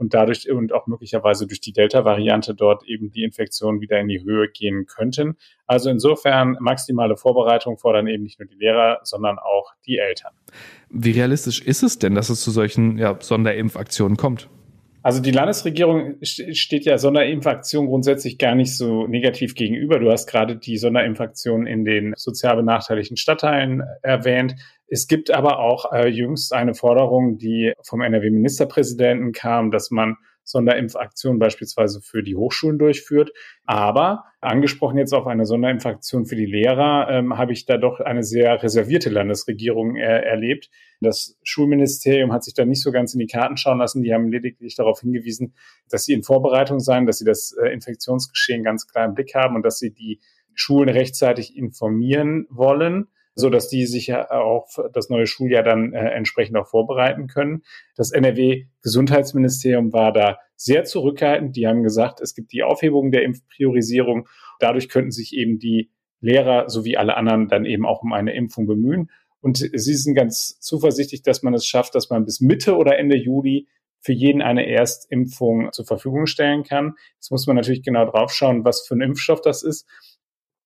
und 0.00 0.14
dadurch 0.14 0.50
und 0.50 0.72
auch 0.72 0.86
möglicherweise 0.86 1.46
durch 1.46 1.60
die 1.60 1.72
Delta-Variante 1.72 2.54
dort 2.54 2.84
eben 2.88 3.10
die 3.10 3.22
Infektionen 3.22 3.82
wieder 3.82 4.00
in 4.00 4.08
die 4.08 4.24
Höhe 4.24 4.48
gehen 4.48 4.86
könnten. 4.86 5.36
Also 5.66 5.90
insofern 5.90 6.56
maximale 6.58 7.18
Vorbereitung 7.18 7.76
fordern 7.76 8.06
eben 8.06 8.22
nicht 8.22 8.40
nur 8.40 8.48
die 8.48 8.54
Lehrer, 8.54 9.00
sondern 9.02 9.38
auch 9.38 9.74
die 9.86 9.98
Eltern. 9.98 10.32
Wie 10.88 11.10
realistisch 11.10 11.60
ist 11.60 11.82
es 11.82 11.98
denn, 11.98 12.14
dass 12.14 12.30
es 12.30 12.40
zu 12.40 12.50
solchen 12.50 12.96
ja, 12.96 13.16
Sonderimpfaktionen 13.20 14.16
kommt? 14.16 14.48
Also 15.02 15.20
die 15.20 15.30
Landesregierung 15.30 16.16
steht 16.22 16.84
ja 16.84 16.98
Sonderimpfaktion 16.98 17.86
grundsätzlich 17.86 18.36
gar 18.36 18.54
nicht 18.54 18.76
so 18.76 19.06
negativ 19.06 19.54
gegenüber. 19.54 19.98
Du 19.98 20.10
hast 20.10 20.26
gerade 20.26 20.56
die 20.56 20.76
Sonderimpfaktion 20.76 21.66
in 21.66 21.84
den 21.84 22.12
sozial 22.16 22.56
benachteiligten 22.56 23.16
Stadtteilen 23.16 23.82
erwähnt. 24.02 24.56
Es 24.88 25.08
gibt 25.08 25.30
aber 25.30 25.60
auch 25.60 25.90
äh, 25.92 26.08
jüngst 26.08 26.52
eine 26.52 26.74
Forderung, 26.74 27.38
die 27.38 27.72
vom 27.82 28.02
NRW-Ministerpräsidenten 28.02 29.32
kam, 29.32 29.70
dass 29.70 29.90
man 29.90 30.16
Sonderimpfaktionen 30.50 31.38
beispielsweise 31.38 32.00
für 32.00 32.22
die 32.22 32.36
Hochschulen 32.36 32.78
durchführt. 32.78 33.32
Aber 33.64 34.24
angesprochen 34.40 34.98
jetzt 34.98 35.12
auf 35.12 35.26
eine 35.26 35.46
Sonderimpfaktion 35.46 36.26
für 36.26 36.36
die 36.36 36.46
Lehrer, 36.46 37.08
ähm, 37.10 37.38
habe 37.38 37.52
ich 37.52 37.66
da 37.66 37.76
doch 37.76 38.00
eine 38.00 38.22
sehr 38.22 38.62
reservierte 38.62 39.10
Landesregierung 39.10 39.96
äh, 39.96 40.20
erlebt. 40.22 40.70
Das 41.00 41.38
Schulministerium 41.42 42.32
hat 42.32 42.44
sich 42.44 42.54
da 42.54 42.64
nicht 42.64 42.82
so 42.82 42.92
ganz 42.92 43.14
in 43.14 43.20
die 43.20 43.26
Karten 43.26 43.56
schauen 43.56 43.78
lassen. 43.78 44.02
Die 44.02 44.12
haben 44.12 44.30
lediglich 44.30 44.76
darauf 44.76 45.00
hingewiesen, 45.00 45.54
dass 45.88 46.04
sie 46.04 46.12
in 46.12 46.22
Vorbereitung 46.22 46.80
seien, 46.80 47.06
dass 47.06 47.18
sie 47.18 47.24
das 47.24 47.52
äh, 47.52 47.68
Infektionsgeschehen 47.68 48.62
ganz 48.62 48.86
klar 48.86 49.06
im 49.06 49.14
Blick 49.14 49.34
haben 49.34 49.56
und 49.56 49.62
dass 49.62 49.78
sie 49.78 49.92
die 49.92 50.20
Schulen 50.54 50.88
rechtzeitig 50.88 51.56
informieren 51.56 52.46
wollen 52.50 53.08
so 53.40 53.50
dass 53.50 53.68
die 53.68 53.86
sich 53.86 54.06
ja 54.06 54.30
auch 54.30 54.68
das 54.92 55.08
neue 55.08 55.26
Schuljahr 55.26 55.62
dann 55.62 55.92
äh, 55.92 56.10
entsprechend 56.10 56.56
auch 56.56 56.68
vorbereiten 56.68 57.26
können. 57.26 57.62
Das 57.96 58.12
NRW 58.12 58.66
Gesundheitsministerium 58.82 59.92
war 59.92 60.12
da 60.12 60.38
sehr 60.56 60.84
zurückhaltend. 60.84 61.56
Die 61.56 61.66
haben 61.66 61.82
gesagt, 61.82 62.20
es 62.20 62.34
gibt 62.34 62.52
die 62.52 62.62
Aufhebung 62.62 63.10
der 63.10 63.22
Impfpriorisierung. 63.22 64.28
Dadurch 64.60 64.88
könnten 64.88 65.10
sich 65.10 65.34
eben 65.34 65.58
die 65.58 65.90
Lehrer 66.20 66.68
sowie 66.68 66.96
alle 66.96 67.16
anderen 67.16 67.48
dann 67.48 67.64
eben 67.64 67.86
auch 67.86 68.02
um 68.02 68.12
eine 68.12 68.34
Impfung 68.34 68.66
bemühen. 68.66 69.10
Und 69.40 69.56
sie 69.56 69.94
sind 69.94 70.14
ganz 70.14 70.60
zuversichtlich, 70.60 71.22
dass 71.22 71.42
man 71.42 71.54
es 71.54 71.66
schafft, 71.66 71.94
dass 71.94 72.10
man 72.10 72.26
bis 72.26 72.40
Mitte 72.40 72.76
oder 72.76 72.98
Ende 72.98 73.16
Juli 73.16 73.68
für 74.02 74.12
jeden 74.12 74.42
eine 74.42 74.66
Erstimpfung 74.66 75.72
zur 75.72 75.84
Verfügung 75.84 76.26
stellen 76.26 76.62
kann. 76.62 76.94
Jetzt 77.16 77.30
muss 77.30 77.46
man 77.46 77.56
natürlich 77.56 77.82
genau 77.82 78.04
draufschauen, 78.04 78.64
was 78.64 78.86
für 78.86 78.94
ein 78.94 79.02
Impfstoff 79.02 79.40
das 79.40 79.62
ist. 79.62 79.86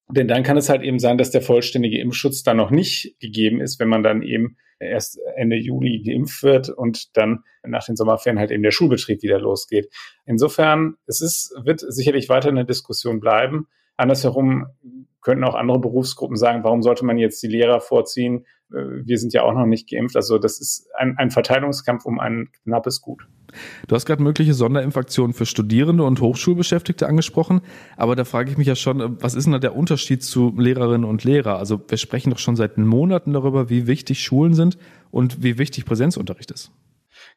Denn 0.08 0.28
dann 0.28 0.42
kann 0.42 0.56
es 0.56 0.68
halt 0.68 0.82
eben 0.82 0.98
sein, 0.98 1.18
dass 1.18 1.30
der 1.30 1.42
vollständige 1.42 1.98
Impfschutz 1.98 2.42
dann 2.42 2.58
noch 2.58 2.70
nicht 2.70 3.18
gegeben 3.20 3.60
ist, 3.60 3.80
wenn 3.80 3.88
man 3.88 4.02
dann 4.02 4.22
eben 4.22 4.56
erst 4.78 5.18
Ende 5.36 5.56
Juli 5.56 6.02
geimpft 6.02 6.42
wird 6.42 6.68
und 6.68 7.16
dann 7.16 7.44
nach 7.62 7.86
den 7.86 7.96
Sommerferien 7.96 8.38
halt 8.38 8.50
eben 8.50 8.62
der 8.62 8.70
Schulbetrieb 8.70 9.22
wieder 9.22 9.38
losgeht. 9.38 9.88
Insofern, 10.26 10.96
es 11.06 11.20
ist, 11.20 11.54
wird 11.64 11.80
sicherlich 11.80 12.28
weiter 12.28 12.48
eine 12.48 12.66
Diskussion 12.66 13.20
bleiben. 13.20 13.66
Andersherum 13.96 14.66
könnten 15.20 15.44
auch 15.44 15.54
andere 15.54 15.80
Berufsgruppen 15.80 16.36
sagen, 16.36 16.62
warum 16.64 16.82
sollte 16.82 17.04
man 17.04 17.16
jetzt 17.16 17.42
die 17.42 17.48
Lehrer 17.48 17.80
vorziehen? 17.80 18.44
Äh, 18.72 18.76
wir 19.04 19.18
sind 19.18 19.32
ja 19.32 19.42
auch 19.42 19.54
noch 19.54 19.66
nicht 19.66 19.90
geimpft. 19.90 20.16
Also 20.16 20.38
das 20.38 20.60
ist 20.60 20.86
ein, 20.96 21.16
ein 21.16 21.30
Verteilungskampf 21.30 22.04
um 22.04 22.20
ein 22.20 22.50
knappes 22.62 23.00
Gut. 23.00 23.26
Du 23.88 23.94
hast 23.94 24.04
gerade 24.04 24.22
mögliche 24.22 24.52
Sonderimpfaktionen 24.52 25.32
für 25.32 25.46
Studierende 25.46 26.02
und 26.04 26.20
Hochschulbeschäftigte 26.20 27.06
angesprochen, 27.06 27.60
aber 27.96 28.16
da 28.16 28.24
frage 28.24 28.50
ich 28.50 28.58
mich 28.58 28.66
ja 28.66 28.74
schon, 28.74 29.22
was 29.22 29.34
ist 29.34 29.44
denn 29.44 29.52
da 29.52 29.60
der 29.60 29.76
Unterschied 29.76 30.24
zu 30.24 30.52
Lehrerinnen 30.58 31.04
und 31.04 31.24
Lehrer? 31.24 31.58
Also 31.58 31.80
wir 31.88 31.98
sprechen 31.98 32.30
doch 32.30 32.38
schon 32.38 32.56
seit 32.56 32.78
Monaten 32.78 33.32
darüber, 33.32 33.70
wie 33.70 33.86
wichtig 33.86 34.22
Schulen 34.22 34.54
sind 34.54 34.76
und 35.10 35.42
wie 35.42 35.56
wichtig 35.56 35.84
Präsenzunterricht 35.84 36.50
ist. 36.50 36.72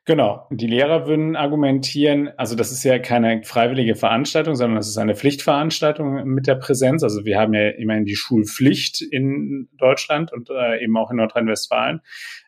Genau. 0.07 0.47
Die 0.49 0.67
Lehrer 0.67 1.05
würden 1.05 1.35
argumentieren, 1.35 2.29
also 2.37 2.55
das 2.55 2.71
ist 2.71 2.85
ja 2.85 2.97
keine 2.97 3.43
freiwillige 3.43 3.95
Veranstaltung, 3.95 4.55
sondern 4.55 4.77
das 4.77 4.87
ist 4.87 4.97
eine 4.97 5.17
Pflichtveranstaltung 5.17 6.23
mit 6.23 6.47
der 6.47 6.55
Präsenz. 6.55 7.03
Also 7.03 7.25
wir 7.25 7.37
haben 7.37 7.53
ja 7.53 7.71
immerhin 7.71 8.05
die 8.05 8.15
Schulpflicht 8.15 9.01
in 9.01 9.67
Deutschland 9.77 10.31
und 10.31 10.49
äh, 10.49 10.81
eben 10.81 10.95
auch 10.95 11.11
in 11.11 11.17
Nordrhein-Westfalen. 11.17 11.99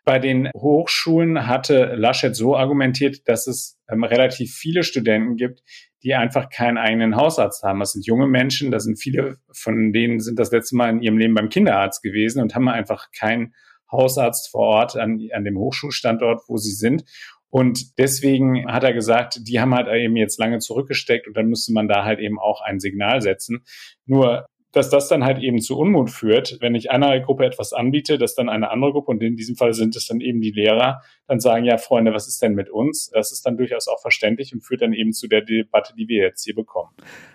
Bei 0.06 0.20
den 0.20 0.50
Hochschulen 0.56 1.48
hatte 1.48 1.96
Laschet 1.98 2.34
so 2.34 2.56
argumentiert, 2.56 3.28
dass 3.28 3.46
es 3.46 3.78
ähm, 3.90 4.06
relativ 4.06 4.56
viele 4.56 4.84
Studenten 4.84 5.36
gibt, 5.36 5.62
die 6.02 6.16
einfach 6.16 6.50
keinen 6.50 6.78
eigenen 6.78 7.18
Hausarzt 7.18 7.64
haben. 7.64 7.82
Das 7.82 7.92
sind 7.92 8.06
junge 8.06 8.28
Menschen, 8.28 8.72
da 8.72 8.80
sind 8.80 8.98
viele 8.98 9.36
von 9.52 9.92
denen 9.92 10.22
sind 10.22 10.40
das 10.40 10.52
letzte 10.54 10.78
Mal 10.78 10.92
in 10.92 11.02
ihrem 11.02 11.18
Leben 11.18 11.34
beim 11.34 11.50
Kinderarzt 11.50 12.04
gewesen 12.04 12.42
und 12.42 12.56
haben 12.56 12.70
einfach 12.70 13.08
keinen 13.12 13.54
Hausarzt 13.92 14.50
vor 14.50 14.62
Ort 14.62 14.96
an, 14.96 15.20
an 15.34 15.44
dem 15.44 15.58
Hochschulstandort, 15.58 16.44
wo 16.48 16.58
sie 16.58 16.72
sind. 16.72 17.04
Und 17.50 17.98
deswegen 17.98 18.72
hat 18.72 18.84
er 18.84 18.94
gesagt, 18.94 19.48
die 19.48 19.60
haben 19.60 19.74
halt 19.74 19.88
eben 19.88 20.16
jetzt 20.16 20.40
lange 20.40 20.60
zurückgesteckt 20.60 21.28
und 21.28 21.36
dann 21.36 21.48
müsste 21.48 21.74
man 21.74 21.88
da 21.88 22.06
halt 22.06 22.20
eben 22.20 22.40
auch 22.40 22.62
ein 22.62 22.80
Signal 22.80 23.22
setzen. 23.22 23.64
Nur 24.06 24.46
dass 24.72 24.90
das 24.90 25.08
dann 25.08 25.24
halt 25.24 25.42
eben 25.42 25.60
zu 25.60 25.78
Unmut 25.78 26.12
führt, 26.12 26.58
wenn 26.62 26.76
ich 26.76 26.92
einer 26.92 27.20
Gruppe 27.20 27.46
etwas 27.46 27.74
anbiete, 27.74 28.18
dass 28.18 28.36
dann 28.36 28.50
eine 28.50 28.70
andere 28.70 28.92
Gruppe, 28.92 29.12
und 29.12 29.24
in 29.24 29.36
diesem 29.36 29.56
Fall 29.56 29.74
sind 29.74 29.96
es 29.96 30.08
dann 30.08 30.22
eben 30.22 30.42
die 30.42 30.52
Lehrer, 30.52 31.02
dann 31.28 31.40
sagen, 31.40 31.66
ja, 31.66 31.78
Freunde, 31.78 32.14
was 32.14 32.28
ist 32.28 32.42
denn 32.42 32.54
mit 32.54 32.70
uns? 32.70 33.10
Das 33.14 33.32
ist 33.32 33.46
dann 33.46 33.58
durchaus 33.58 33.88
auch 33.88 34.00
verständlich 34.00 34.54
und 34.54 34.62
führt 34.62 34.82
dann 34.82 34.94
eben 34.94 35.12
zu 35.12 35.28
der 35.28 35.42
Debatte, 35.42 35.94
die 35.98 36.08
wir 36.08 36.24
jetzt 36.24 36.44
hier 36.44 36.56
bekommen. 36.56 36.92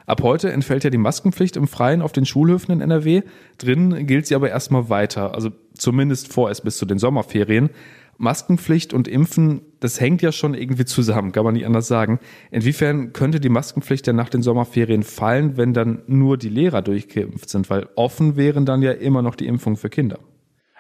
Ab 0.07 0.23
heute 0.23 0.53
entfällt 0.53 0.85
ja 0.85 0.91
die 0.91 0.99
Maskenpflicht 0.99 1.57
im 1.57 1.67
Freien 1.67 2.03
auf 2.03 2.13
den 2.13 2.25
Schulhöfen 2.25 2.73
in 2.73 2.81
NRW. 2.81 3.23
Drin 3.59 4.07
gilt 4.07 4.27
sie 4.27 4.35
aber 4.37 4.51
erstmal 4.51 4.89
weiter, 4.89 5.35
also 5.35 5.51
zumindest 5.75 6.33
vorerst 6.33 6.63
bis 6.63 6.77
zu 6.77 6.87
den 6.87 6.99
Sommerferien. 6.99 7.71
Maskenpflicht 8.17 8.95
und 8.95 9.09
Impfen, 9.09 9.63
das 9.85 10.01
hängt 10.01 10.23
ja 10.23 10.33
schon 10.33 10.55
irgendwie 10.55 10.87
zusammen, 10.87 11.31
kann 11.33 11.45
man 11.45 11.53
nicht 11.53 11.67
anders 11.67 11.87
sagen. 11.87 12.19
Inwiefern 12.51 13.13
könnte 13.13 13.39
die 13.39 13.51
Maskenpflicht 13.51 14.07
ja 14.07 14.15
nach 14.15 14.31
den 14.31 14.41
Sommerferien 14.41 15.03
fallen, 15.03 15.59
wenn 15.59 15.75
dann 15.75 16.01
nur 16.07 16.39
die 16.39 16.49
Lehrer 16.49 16.81
durchgeimpft 16.81 17.51
sind? 17.51 17.69
Weil 17.69 17.87
offen 17.95 18.37
wären 18.37 18.65
dann 18.65 18.81
ja 18.81 18.93
immer 18.93 19.21
noch 19.21 19.35
die 19.35 19.47
Impfungen 19.47 19.77
für 19.77 19.91
Kinder. 19.91 20.21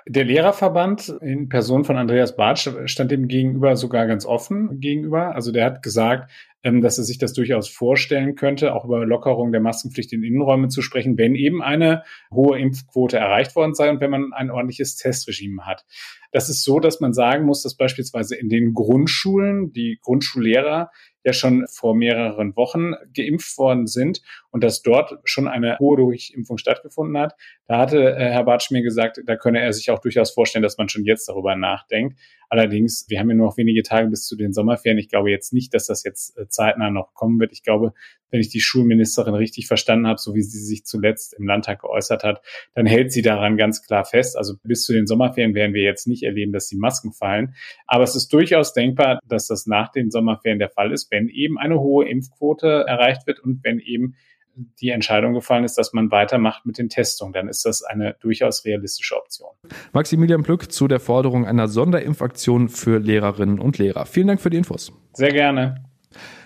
Der 0.06 0.24
Lehrerverband 0.24 1.08
in 1.22 1.48
Person 1.48 1.84
von 1.84 1.96
Andreas 1.96 2.36
Bartsch 2.36 2.68
stand 2.84 3.10
dem 3.10 3.26
gegenüber 3.26 3.74
sogar 3.74 4.06
ganz 4.06 4.26
offen 4.26 4.78
gegenüber. 4.78 5.34
Also 5.34 5.50
der 5.50 5.64
hat 5.64 5.82
gesagt, 5.82 6.30
ähm, 6.62 6.82
dass 6.82 6.98
er 6.98 7.04
sich 7.04 7.16
das 7.16 7.32
durchaus 7.32 7.68
vorstellen 7.68 8.34
könnte, 8.34 8.74
auch 8.74 8.84
über 8.84 9.06
Lockerung 9.06 9.50
der 9.50 9.62
Maskenpflicht 9.62 10.12
in 10.12 10.22
Innenräumen 10.22 10.68
zu 10.68 10.82
sprechen, 10.82 11.16
wenn 11.16 11.34
eben 11.34 11.62
eine 11.62 12.02
hohe 12.30 12.58
Impfquote 12.58 13.16
erreicht 13.16 13.56
worden 13.56 13.74
sei 13.74 13.88
und 13.88 14.02
wenn 14.02 14.10
man 14.10 14.34
ein 14.34 14.50
ordentliches 14.50 14.96
Testregime 14.96 15.64
hat. 15.64 15.86
Das 16.32 16.50
ist 16.50 16.64
so, 16.64 16.80
dass 16.80 17.00
man 17.00 17.14
sagen 17.14 17.46
muss, 17.46 17.62
dass 17.62 17.74
beispielsweise 17.74 18.36
in 18.36 18.50
den 18.50 18.74
Grundschulen 18.74 19.72
die 19.72 19.98
Grundschullehrer 20.02 20.90
ja 21.24 21.32
schon 21.32 21.66
vor 21.68 21.94
mehreren 21.94 22.54
Wochen 22.56 22.92
geimpft 23.14 23.56
worden 23.58 23.86
sind 23.86 24.22
und 24.50 24.62
dass 24.62 24.82
dort 24.82 25.18
schon 25.24 25.48
eine 25.48 25.78
hohe 25.78 25.96
Durchimpfung 25.96 26.58
stattgefunden 26.58 27.18
hat. 27.18 27.34
Da 27.66 27.78
hatte 27.78 28.14
äh, 28.16 28.30
Herr 28.30 28.44
Bartsch 28.44 28.70
mir 28.70 28.82
gesagt, 28.82 29.20
da 29.24 29.36
könne 29.36 29.60
er 29.60 29.72
sich 29.72 29.90
auch 29.90 29.98
durchaus 29.98 30.30
vorstellen, 30.30 30.62
dass 30.62 30.78
man 30.78 30.88
schon 30.88 31.04
jetzt 31.04 31.28
darüber 31.28 31.56
nachdenkt. 31.56 32.18
Allerdings, 32.54 33.06
wir 33.08 33.18
haben 33.18 33.28
ja 33.30 33.34
nur 33.34 33.48
noch 33.48 33.56
wenige 33.56 33.82
Tage 33.82 34.08
bis 34.08 34.28
zu 34.28 34.36
den 34.36 34.52
Sommerferien. 34.52 34.96
Ich 34.96 35.08
glaube 35.08 35.28
jetzt 35.28 35.52
nicht, 35.52 35.74
dass 35.74 35.88
das 35.88 36.04
jetzt 36.04 36.38
äh, 36.38 36.46
zeitnah 36.46 36.88
noch 36.88 37.12
kommen 37.12 37.40
wird. 37.40 37.50
Ich 37.50 37.64
glaube, 37.64 37.94
wenn 38.30 38.38
ich 38.38 38.48
die 38.48 38.60
Schulministerin 38.60 39.34
richtig 39.34 39.66
verstanden 39.66 40.06
habe, 40.06 40.20
so 40.20 40.36
wie 40.36 40.42
sie 40.42 40.60
sich 40.60 40.84
zuletzt 40.84 41.34
im 41.36 41.48
Landtag 41.48 41.80
geäußert 41.80 42.22
hat, 42.22 42.42
dann 42.72 42.86
hält 42.86 43.10
sie 43.10 43.22
daran 43.22 43.56
ganz 43.56 43.82
klar 43.82 44.04
fest. 44.04 44.36
Also 44.36 44.54
bis 44.62 44.84
zu 44.84 44.92
den 44.92 45.08
Sommerferien 45.08 45.56
werden 45.56 45.74
wir 45.74 45.82
jetzt 45.82 46.06
nicht 46.06 46.22
erleben, 46.22 46.52
dass 46.52 46.68
die 46.68 46.76
Masken 46.76 47.12
fallen. 47.12 47.56
Aber 47.88 48.04
es 48.04 48.14
ist 48.14 48.32
durchaus 48.32 48.72
denkbar, 48.72 49.18
dass 49.26 49.48
das 49.48 49.66
nach 49.66 49.90
den 49.90 50.12
Sommerferien 50.12 50.60
der 50.60 50.70
Fall 50.70 50.92
ist, 50.92 51.10
wenn 51.10 51.28
eben 51.28 51.58
eine 51.58 51.80
hohe 51.80 52.08
Impfquote 52.08 52.84
erreicht 52.86 53.26
wird 53.26 53.40
und 53.40 53.64
wenn 53.64 53.80
eben 53.80 54.14
die 54.56 54.90
Entscheidung 54.90 55.34
gefallen 55.34 55.64
ist, 55.64 55.76
dass 55.76 55.92
man 55.92 56.10
weitermacht 56.10 56.66
mit 56.66 56.78
den 56.78 56.88
Testungen, 56.88 57.32
dann 57.32 57.48
ist 57.48 57.64
das 57.64 57.82
eine 57.82 58.16
durchaus 58.20 58.64
realistische 58.64 59.16
Option. 59.16 59.50
Maximilian 59.92 60.42
Plück 60.42 60.70
zu 60.72 60.88
der 60.88 61.00
Forderung 61.00 61.46
einer 61.46 61.68
Sonderimpfaktion 61.68 62.68
für 62.68 62.98
Lehrerinnen 62.98 63.58
und 63.58 63.78
Lehrer. 63.78 64.06
Vielen 64.06 64.28
Dank 64.28 64.40
für 64.40 64.50
die 64.50 64.58
Infos. 64.58 64.92
Sehr 65.12 65.32
gerne. 65.32 65.83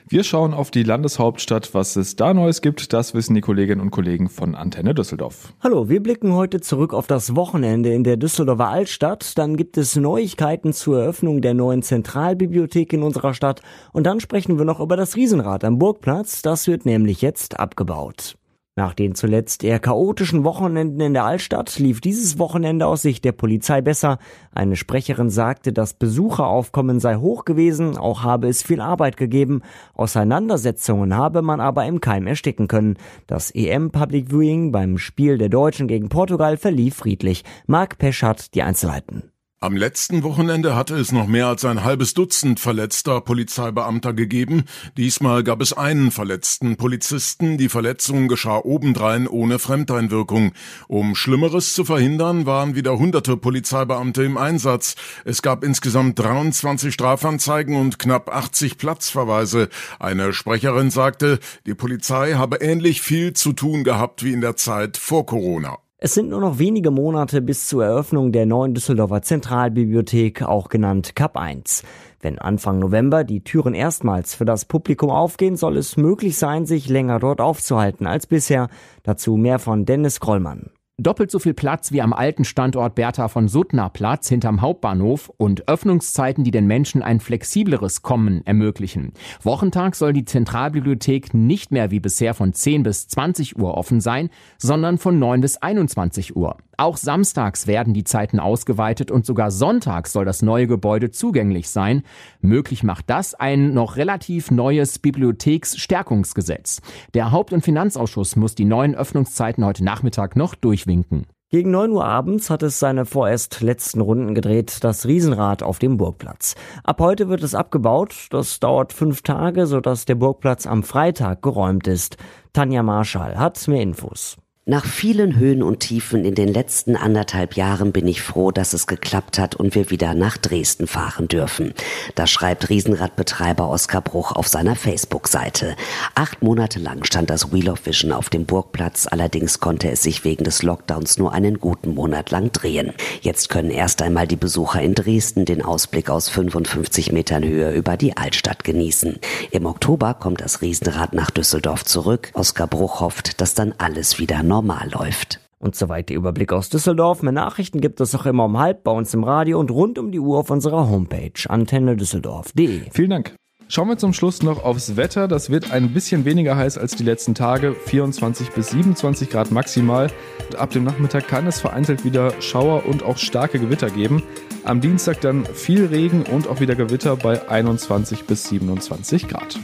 Wir 0.09 0.25
schauen 0.25 0.55
auf 0.55 0.71
die 0.71 0.85
Landeshauptstadt. 0.85 1.75
Was 1.75 1.97
es 1.97 2.17
da 2.17 2.33
Neues 2.33 2.63
gibt, 2.63 2.95
das 2.95 3.13
wissen 3.13 3.35
die 3.35 3.43
Kolleginnen 3.43 3.83
und 3.83 3.91
Kollegen 3.91 4.31
von 4.31 4.55
Antenne 4.55 4.95
Düsseldorf. 4.95 5.53
Hallo, 5.61 5.91
wir 5.91 6.03
blicken 6.03 6.33
heute 6.33 6.63
zurück 6.63 6.95
auf 6.95 7.07
das 7.07 7.37
Wochenende 7.37 7.93
in 7.93 8.05
der 8.05 8.17
Düsseldorfer 8.17 8.69
Altstadt. 8.69 9.37
Dann 9.37 9.59
gibt 9.59 9.77
es 9.77 9.97
Neuigkeiten 9.97 10.73
zur 10.73 11.03
Eröffnung 11.03 11.43
der 11.43 11.53
neuen 11.53 11.83
Zentralbibliothek 11.83 12.95
in 12.95 13.03
unserer 13.03 13.35
Stadt. 13.35 13.61
Und 13.93 14.05
dann 14.05 14.21
sprechen 14.21 14.57
wir 14.57 14.65
noch 14.65 14.81
über 14.81 14.97
das 14.97 15.15
Riesenrad 15.15 15.63
am 15.65 15.79
Burgplatz. 15.79 16.41
Das 16.41 16.67
wird 16.67 16.87
nämlich 16.87 17.21
jetzt 17.21 17.61
abgebaut. 17.61 18.38
Nach 18.79 18.95
den 18.95 19.17
zuletzt 19.17 19.65
eher 19.65 19.81
chaotischen 19.81 20.45
Wochenenden 20.45 21.01
in 21.01 21.13
der 21.13 21.25
Altstadt 21.25 21.81
lief 21.81 22.01
dieses 22.01 22.39
Wochenende 22.39 22.87
aus 22.87 23.03
Sicht 23.03 23.25
der 23.25 23.33
Polizei 23.33 23.81
besser. 23.81 24.19
Eine 24.53 24.77
Sprecherin 24.77 25.31
sagte, 25.31 25.73
das 25.73 25.95
Besucheraufkommen 25.95 27.01
sei 27.01 27.17
hoch 27.17 27.45
gewesen, 27.45 27.99
auch 27.99 28.23
habe 28.23 28.47
es 28.47 28.63
viel 28.63 28.81
Arbeit 28.81 29.17
gegeben. 29.17 29.63
Auseinandersetzungen 29.95 31.17
habe 31.17 31.43
man 31.43 31.61
aber 31.61 31.87
im 31.87 32.01
Keim 32.01 32.29
ersticken 32.29 32.69
können. 32.69 32.99
Das 33.27 33.51
EM 33.53 33.91
Public 33.91 34.31
Viewing 34.31 34.71
beim 34.71 34.97
Spiel 34.97 35.39
der 35.39 35.49
Deutschen 35.49 35.89
gegen 35.89 36.09
Portugal 36.09 36.57
verlief 36.57 36.95
friedlich. 36.95 37.43
Marc 37.67 37.99
Pesch 37.99 38.23
hat 38.23 38.55
die 38.55 38.63
Einzelheiten. 38.63 39.33
Am 39.61 39.77
letzten 39.77 40.23
Wochenende 40.23 40.77
hatte 40.77 40.95
es 40.95 41.11
noch 41.11 41.27
mehr 41.27 41.49
als 41.49 41.65
ein 41.65 41.83
halbes 41.83 42.15
Dutzend 42.15 42.61
verletzter 42.61 43.21
Polizeibeamter 43.21 44.15
gegeben. 44.15 44.67
Diesmal 44.97 45.43
gab 45.43 45.61
es 45.61 45.73
einen 45.73 46.13
verletzten 46.13 46.77
Polizisten. 46.77 47.59
Die 47.59 47.69
Verletzung 47.69 48.29
geschah 48.29 48.59
obendrein 48.59 49.27
ohne 49.27 49.59
Fremdeinwirkung. 49.59 50.53
Um 50.87 51.17
Schlimmeres 51.17 51.73
zu 51.73 51.85
verhindern, 51.85 52.47
waren 52.47 52.77
wieder 52.77 53.01
hunderte 53.01 53.37
Polizeibeamte 53.37 54.23
im 54.23 54.37
Einsatz. 54.37 54.95
Es 55.25 55.43
gab 55.43 55.65
insgesamt 55.65 56.21
23 56.21 56.95
Strafanzeigen 56.95 57.75
und 57.75 57.99
knapp 57.99 58.33
80 58.33 58.79
Platzverweise. 58.79 59.71
Eine 59.99 60.35
Sprecherin 60.35 60.93
sagte, 60.93 61.41
die 61.67 61.75
Polizei 61.75 62.35
habe 62.35 62.59
ähnlich 62.59 63.03
viel 63.03 63.33
zu 63.33 63.53
tun 63.55 63.83
gehabt 63.83 64.23
wie 64.23 64.33
in 64.33 64.41
der 64.41 64.55
Zeit 64.55 64.97
vor 64.97 65.27
Corona. 65.27 65.79
Es 66.01 66.15
sind 66.15 66.31
nur 66.31 66.41
noch 66.41 66.61
wenige 66.61 66.93
Monate 66.93 67.43
bis 67.43 67.67
zur 67.67 67.85
Eröffnung 67.85 68.31
der 68.31 68.47
neuen 68.47 68.73
Düsseldorfer 68.73 69.21
Zentralbibliothek, 69.21 70.43
auch 70.43 70.69
genannt 70.69 71.17
CAP 71.17 71.37
1. 71.37 71.83
Wenn 72.21 72.39
Anfang 72.39 72.79
November 72.79 73.25
die 73.25 73.43
Türen 73.43 73.75
erstmals 73.75 74.33
für 74.37 74.45
das 74.45 74.65
Publikum 74.65 75.11
aufgehen, 75.11 75.57
soll 75.57 75.77
es 75.77 75.97
möglich 75.97 76.39
sein, 76.39 76.67
sich 76.67 76.89
länger 76.89 77.19
dort 77.19 77.41
aufzuhalten 77.41 78.07
als 78.07 78.29
bisher. 78.29 78.69
Dazu 79.03 79.37
mehr 79.37 79.59
von 79.59 79.87
Dennis 79.87 80.21
Grollmann. 80.21 80.71
Doppelt 81.01 81.31
so 81.31 81.39
viel 81.39 81.55
Platz 81.55 81.93
wie 81.93 82.03
am 82.03 82.13
alten 82.13 82.45
Standort 82.45 82.97
Bertha 82.97 83.29
von 83.29 83.47
Suttner 83.47 83.89
Platz 83.89 84.29
hinterm 84.29 84.61
Hauptbahnhof 84.61 85.31
und 85.37 85.69
Öffnungszeiten, 85.69 86.43
die 86.43 86.51
den 86.51 86.67
Menschen 86.67 87.05
ein 87.05 87.21
flexibleres 87.21 88.03
Kommen 88.03 88.45
ermöglichen. 88.45 89.13
Wochentag 89.41 89.95
soll 89.95 90.13
die 90.13 90.25
Zentralbibliothek 90.25 91.35
nicht 91.35 91.71
mehr 91.71 91.93
wie 91.93 92.01
bisher 92.01 92.35
von 92.35 92.53
10 92.53 92.83
bis 92.83 93.07
20 93.07 93.57
Uhr 93.61 93.75
offen 93.75 94.01
sein, 94.01 94.29
sondern 94.59 94.99
von 94.99 95.21
9 95.21 95.41
bis 95.41 95.57
21 95.59 96.35
Uhr. 96.35 96.57
Auch 96.81 96.97
samstags 96.97 97.67
werden 97.67 97.93
die 97.93 98.05
Zeiten 98.05 98.39
ausgeweitet 98.39 99.11
und 99.11 99.27
sogar 99.27 99.51
sonntags 99.51 100.13
soll 100.13 100.25
das 100.25 100.43
neue 100.43 100.69
Gebäude 100.69 101.11
zugänglich 101.11 101.71
sein. 101.71 102.05
Möglich 102.41 102.85
macht 102.85 103.11
das 103.11 103.35
ein 103.35 103.75
noch 103.75 103.97
relativ 103.97 104.53
neues 104.53 105.01
Bibliotheksstärkungsgesetz. 105.01 106.81
Der 107.15 107.33
Haupt- 107.33 107.53
und 107.53 107.65
Finanzausschuss 107.65 108.37
muss 108.37 108.55
die 108.55 108.65
neuen 108.65 108.95
Öffnungszeiten 108.95 109.65
heute 109.65 109.83
Nachmittag 109.83 110.37
noch 110.37 110.55
durchwinken. 110.55 111.27
Gegen 111.51 111.73
9 111.73 111.91
Uhr 111.91 112.05
abends 112.05 112.49
hat 112.49 112.63
es 112.63 112.79
seine 112.79 113.07
vorerst 113.07 113.61
letzten 113.61 114.01
Runden 114.01 114.37
gedreht, 114.37 114.85
das 114.85 115.05
Riesenrad 115.05 115.65
auf 115.65 115.81
dem 115.81 115.97
Burgplatz. 115.97 116.55
Ab 116.85 117.01
heute 117.01 117.29
wird 117.29 117.43
es 117.43 117.57
abgebaut. 117.57 118.29
Das 118.31 118.61
dauert 118.61 118.93
fünf 118.93 119.23
Tage, 119.23 119.67
sodass 119.67 120.05
der 120.05 120.15
Burgplatz 120.15 120.65
am 120.65 120.85
Freitag 120.85 121.43
geräumt 121.43 121.89
ist. 121.89 122.19
Tanja 122.53 122.85
Marschall 122.85 123.37
hat 123.37 123.67
mehr 123.67 123.83
Infos. 123.83 124.37
Nach 124.71 124.85
vielen 124.85 125.37
Höhen 125.37 125.63
und 125.63 125.81
Tiefen 125.81 126.27
in 126.27 126.35
den 126.35 126.53
letzten 126.53 126.95
anderthalb 126.95 127.57
Jahren 127.57 127.91
bin 127.91 128.07
ich 128.07 128.21
froh, 128.21 128.51
dass 128.51 128.75
es 128.75 128.87
geklappt 128.87 129.39
hat 129.39 129.55
und 129.55 129.75
wir 129.75 129.89
wieder 129.89 130.13
nach 130.13 130.37
Dresden 130.37 130.87
fahren 130.87 131.27
dürfen. 131.27 131.73
Das 132.17 132.31
schreibt 132.31 132.69
Riesenradbetreiber 132.69 133.71
Oskar 133.71 134.03
Bruch 134.03 134.33
auf 134.33 134.47
seiner 134.47 134.77
Facebook-Seite. 134.77 135.75
Acht 136.15 136.43
Monate 136.43 136.81
lang 136.81 137.03
stand 137.07 137.31
das 137.31 137.51
Wheel 137.51 137.71
of 137.71 137.87
Vision 137.87 138.13
auf 138.13 138.29
dem 138.29 138.45
Burgplatz, 138.45 139.07
allerdings 139.11 139.59
konnte 139.59 139.91
es 139.91 140.03
sich 140.03 140.23
wegen 140.25 140.45
des 140.45 140.63
Lockdowns 140.63 141.17
nur 141.17 141.33
einen 141.33 141.61
guten 141.61 141.95
Monat 141.95 142.31
lang 142.31 142.53
drehen. 142.53 142.93
Jetzt 143.23 143.49
können 143.49 143.71
erst 143.71 144.03
einmal 144.03 144.27
die 144.27 144.37
Besucher 144.37 144.83
in 144.83 144.95
Dresden 144.95 145.47
den 145.47 145.63
Ausblick 145.63 146.11
aus 146.11 146.29
55 146.29 147.11
Metern 147.13 147.43
Höhe 147.43 147.73
über 147.73 147.97
die 147.97 148.19
Altstadt 148.19 148.65
genießen. 148.65 149.19
Im 149.51 149.65
Oktober 149.65 150.13
kommt 150.13 150.43
das 150.43 150.61
Riesenrad 150.61 151.15
nach 151.15 151.31
Düsseldorf 151.31 151.87
zurück. 151.87 152.33
Oskar 152.35 152.67
Bruch 152.67 153.01
hofft, 153.01 153.41
dass 153.41 153.55
dann 153.55 153.73
alles 153.79 154.19
wieder 154.19 154.43
normal 154.43 154.58
normal 154.59 154.91
läuft. 154.91 155.41
Und 155.61 155.75
soweit 155.75 156.09
der 156.09 156.17
Überblick 156.17 156.53
aus 156.53 156.69
Düsseldorf. 156.69 157.23
Mehr 157.23 157.33
Nachrichten 157.33 157.81
gibt 157.81 158.01
es 158.01 158.15
auch 158.15 158.27
immer 158.27 158.45
um 158.45 158.59
halb 158.59 158.85
bei 158.85 158.93
uns 158.93 159.13
im 159.15 159.25
Radio 159.25 159.59
und 159.59 159.71
rund 159.71 159.99
um 159.99 160.13
die 160.13 160.21
Uhr 160.21 160.39
auf 160.39 160.51
unserer 160.51 160.89
Homepage 160.89 161.33
antennedüsseldorf.de. 161.49 162.91
Vielen 162.93 163.11
Dank. 163.11 163.35
Schauen 163.71 163.89
wir 163.89 163.99
zum 163.99 164.15
Schluss 164.15 164.43
noch 164.43 164.65
aufs 164.65 164.97
Wetter. 164.97 165.29
Das 165.29 165.51
wird 165.51 165.73
ein 165.73 165.93
bisschen 165.93 166.25
weniger 166.25 166.57
heiß 166.57 166.79
als 166.79 166.97
die 166.97 167.05
letzten 167.05 167.35
Tage, 167.35 167.75
24 167.75 168.51
bis 168.51 168.71
27 168.71 169.29
Grad 169.31 169.51
maximal. 169.51 170.11
Ab 170.57 170.71
dem 170.71 170.85
Nachmittag 170.85 171.29
kann 171.29 171.47
es 171.47 171.61
vereinzelt 171.61 172.05
wieder 172.05 172.41
Schauer 172.41 172.87
und 172.87 173.03
auch 173.03 173.19
starke 173.19 173.59
Gewitter 173.59 173.91
geben. 173.91 174.23
Am 174.65 174.81
Dienstag 174.81 175.21
dann 175.21 175.45
viel 175.45 175.87
Regen 175.87 176.23
und 176.23 176.49
auch 176.49 176.61
wieder 176.61 176.77
Gewitter 176.77 177.17
bei 177.17 177.47
21 177.49 178.25
bis 178.25 178.49
27 178.49 179.29
Grad. 179.29 179.59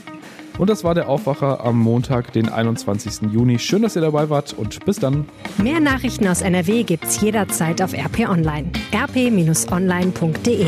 Und 0.58 0.70
das 0.70 0.84
war 0.84 0.94
der 0.94 1.08
Aufwacher 1.08 1.64
am 1.64 1.78
Montag, 1.80 2.32
den 2.32 2.48
21. 2.48 3.32
Juni. 3.32 3.58
Schön, 3.58 3.82
dass 3.82 3.96
ihr 3.96 4.02
dabei 4.02 4.30
wart 4.30 4.52
und 4.52 4.84
bis 4.84 4.98
dann. 4.98 5.26
Mehr 5.58 5.80
Nachrichten 5.80 6.28
aus 6.28 6.42
NRW 6.42 6.84
gibt's 6.84 7.20
jederzeit 7.20 7.82
auf 7.82 7.92
RP 7.92 8.28
Online. 8.28 8.70
rp-online.de 8.92 10.66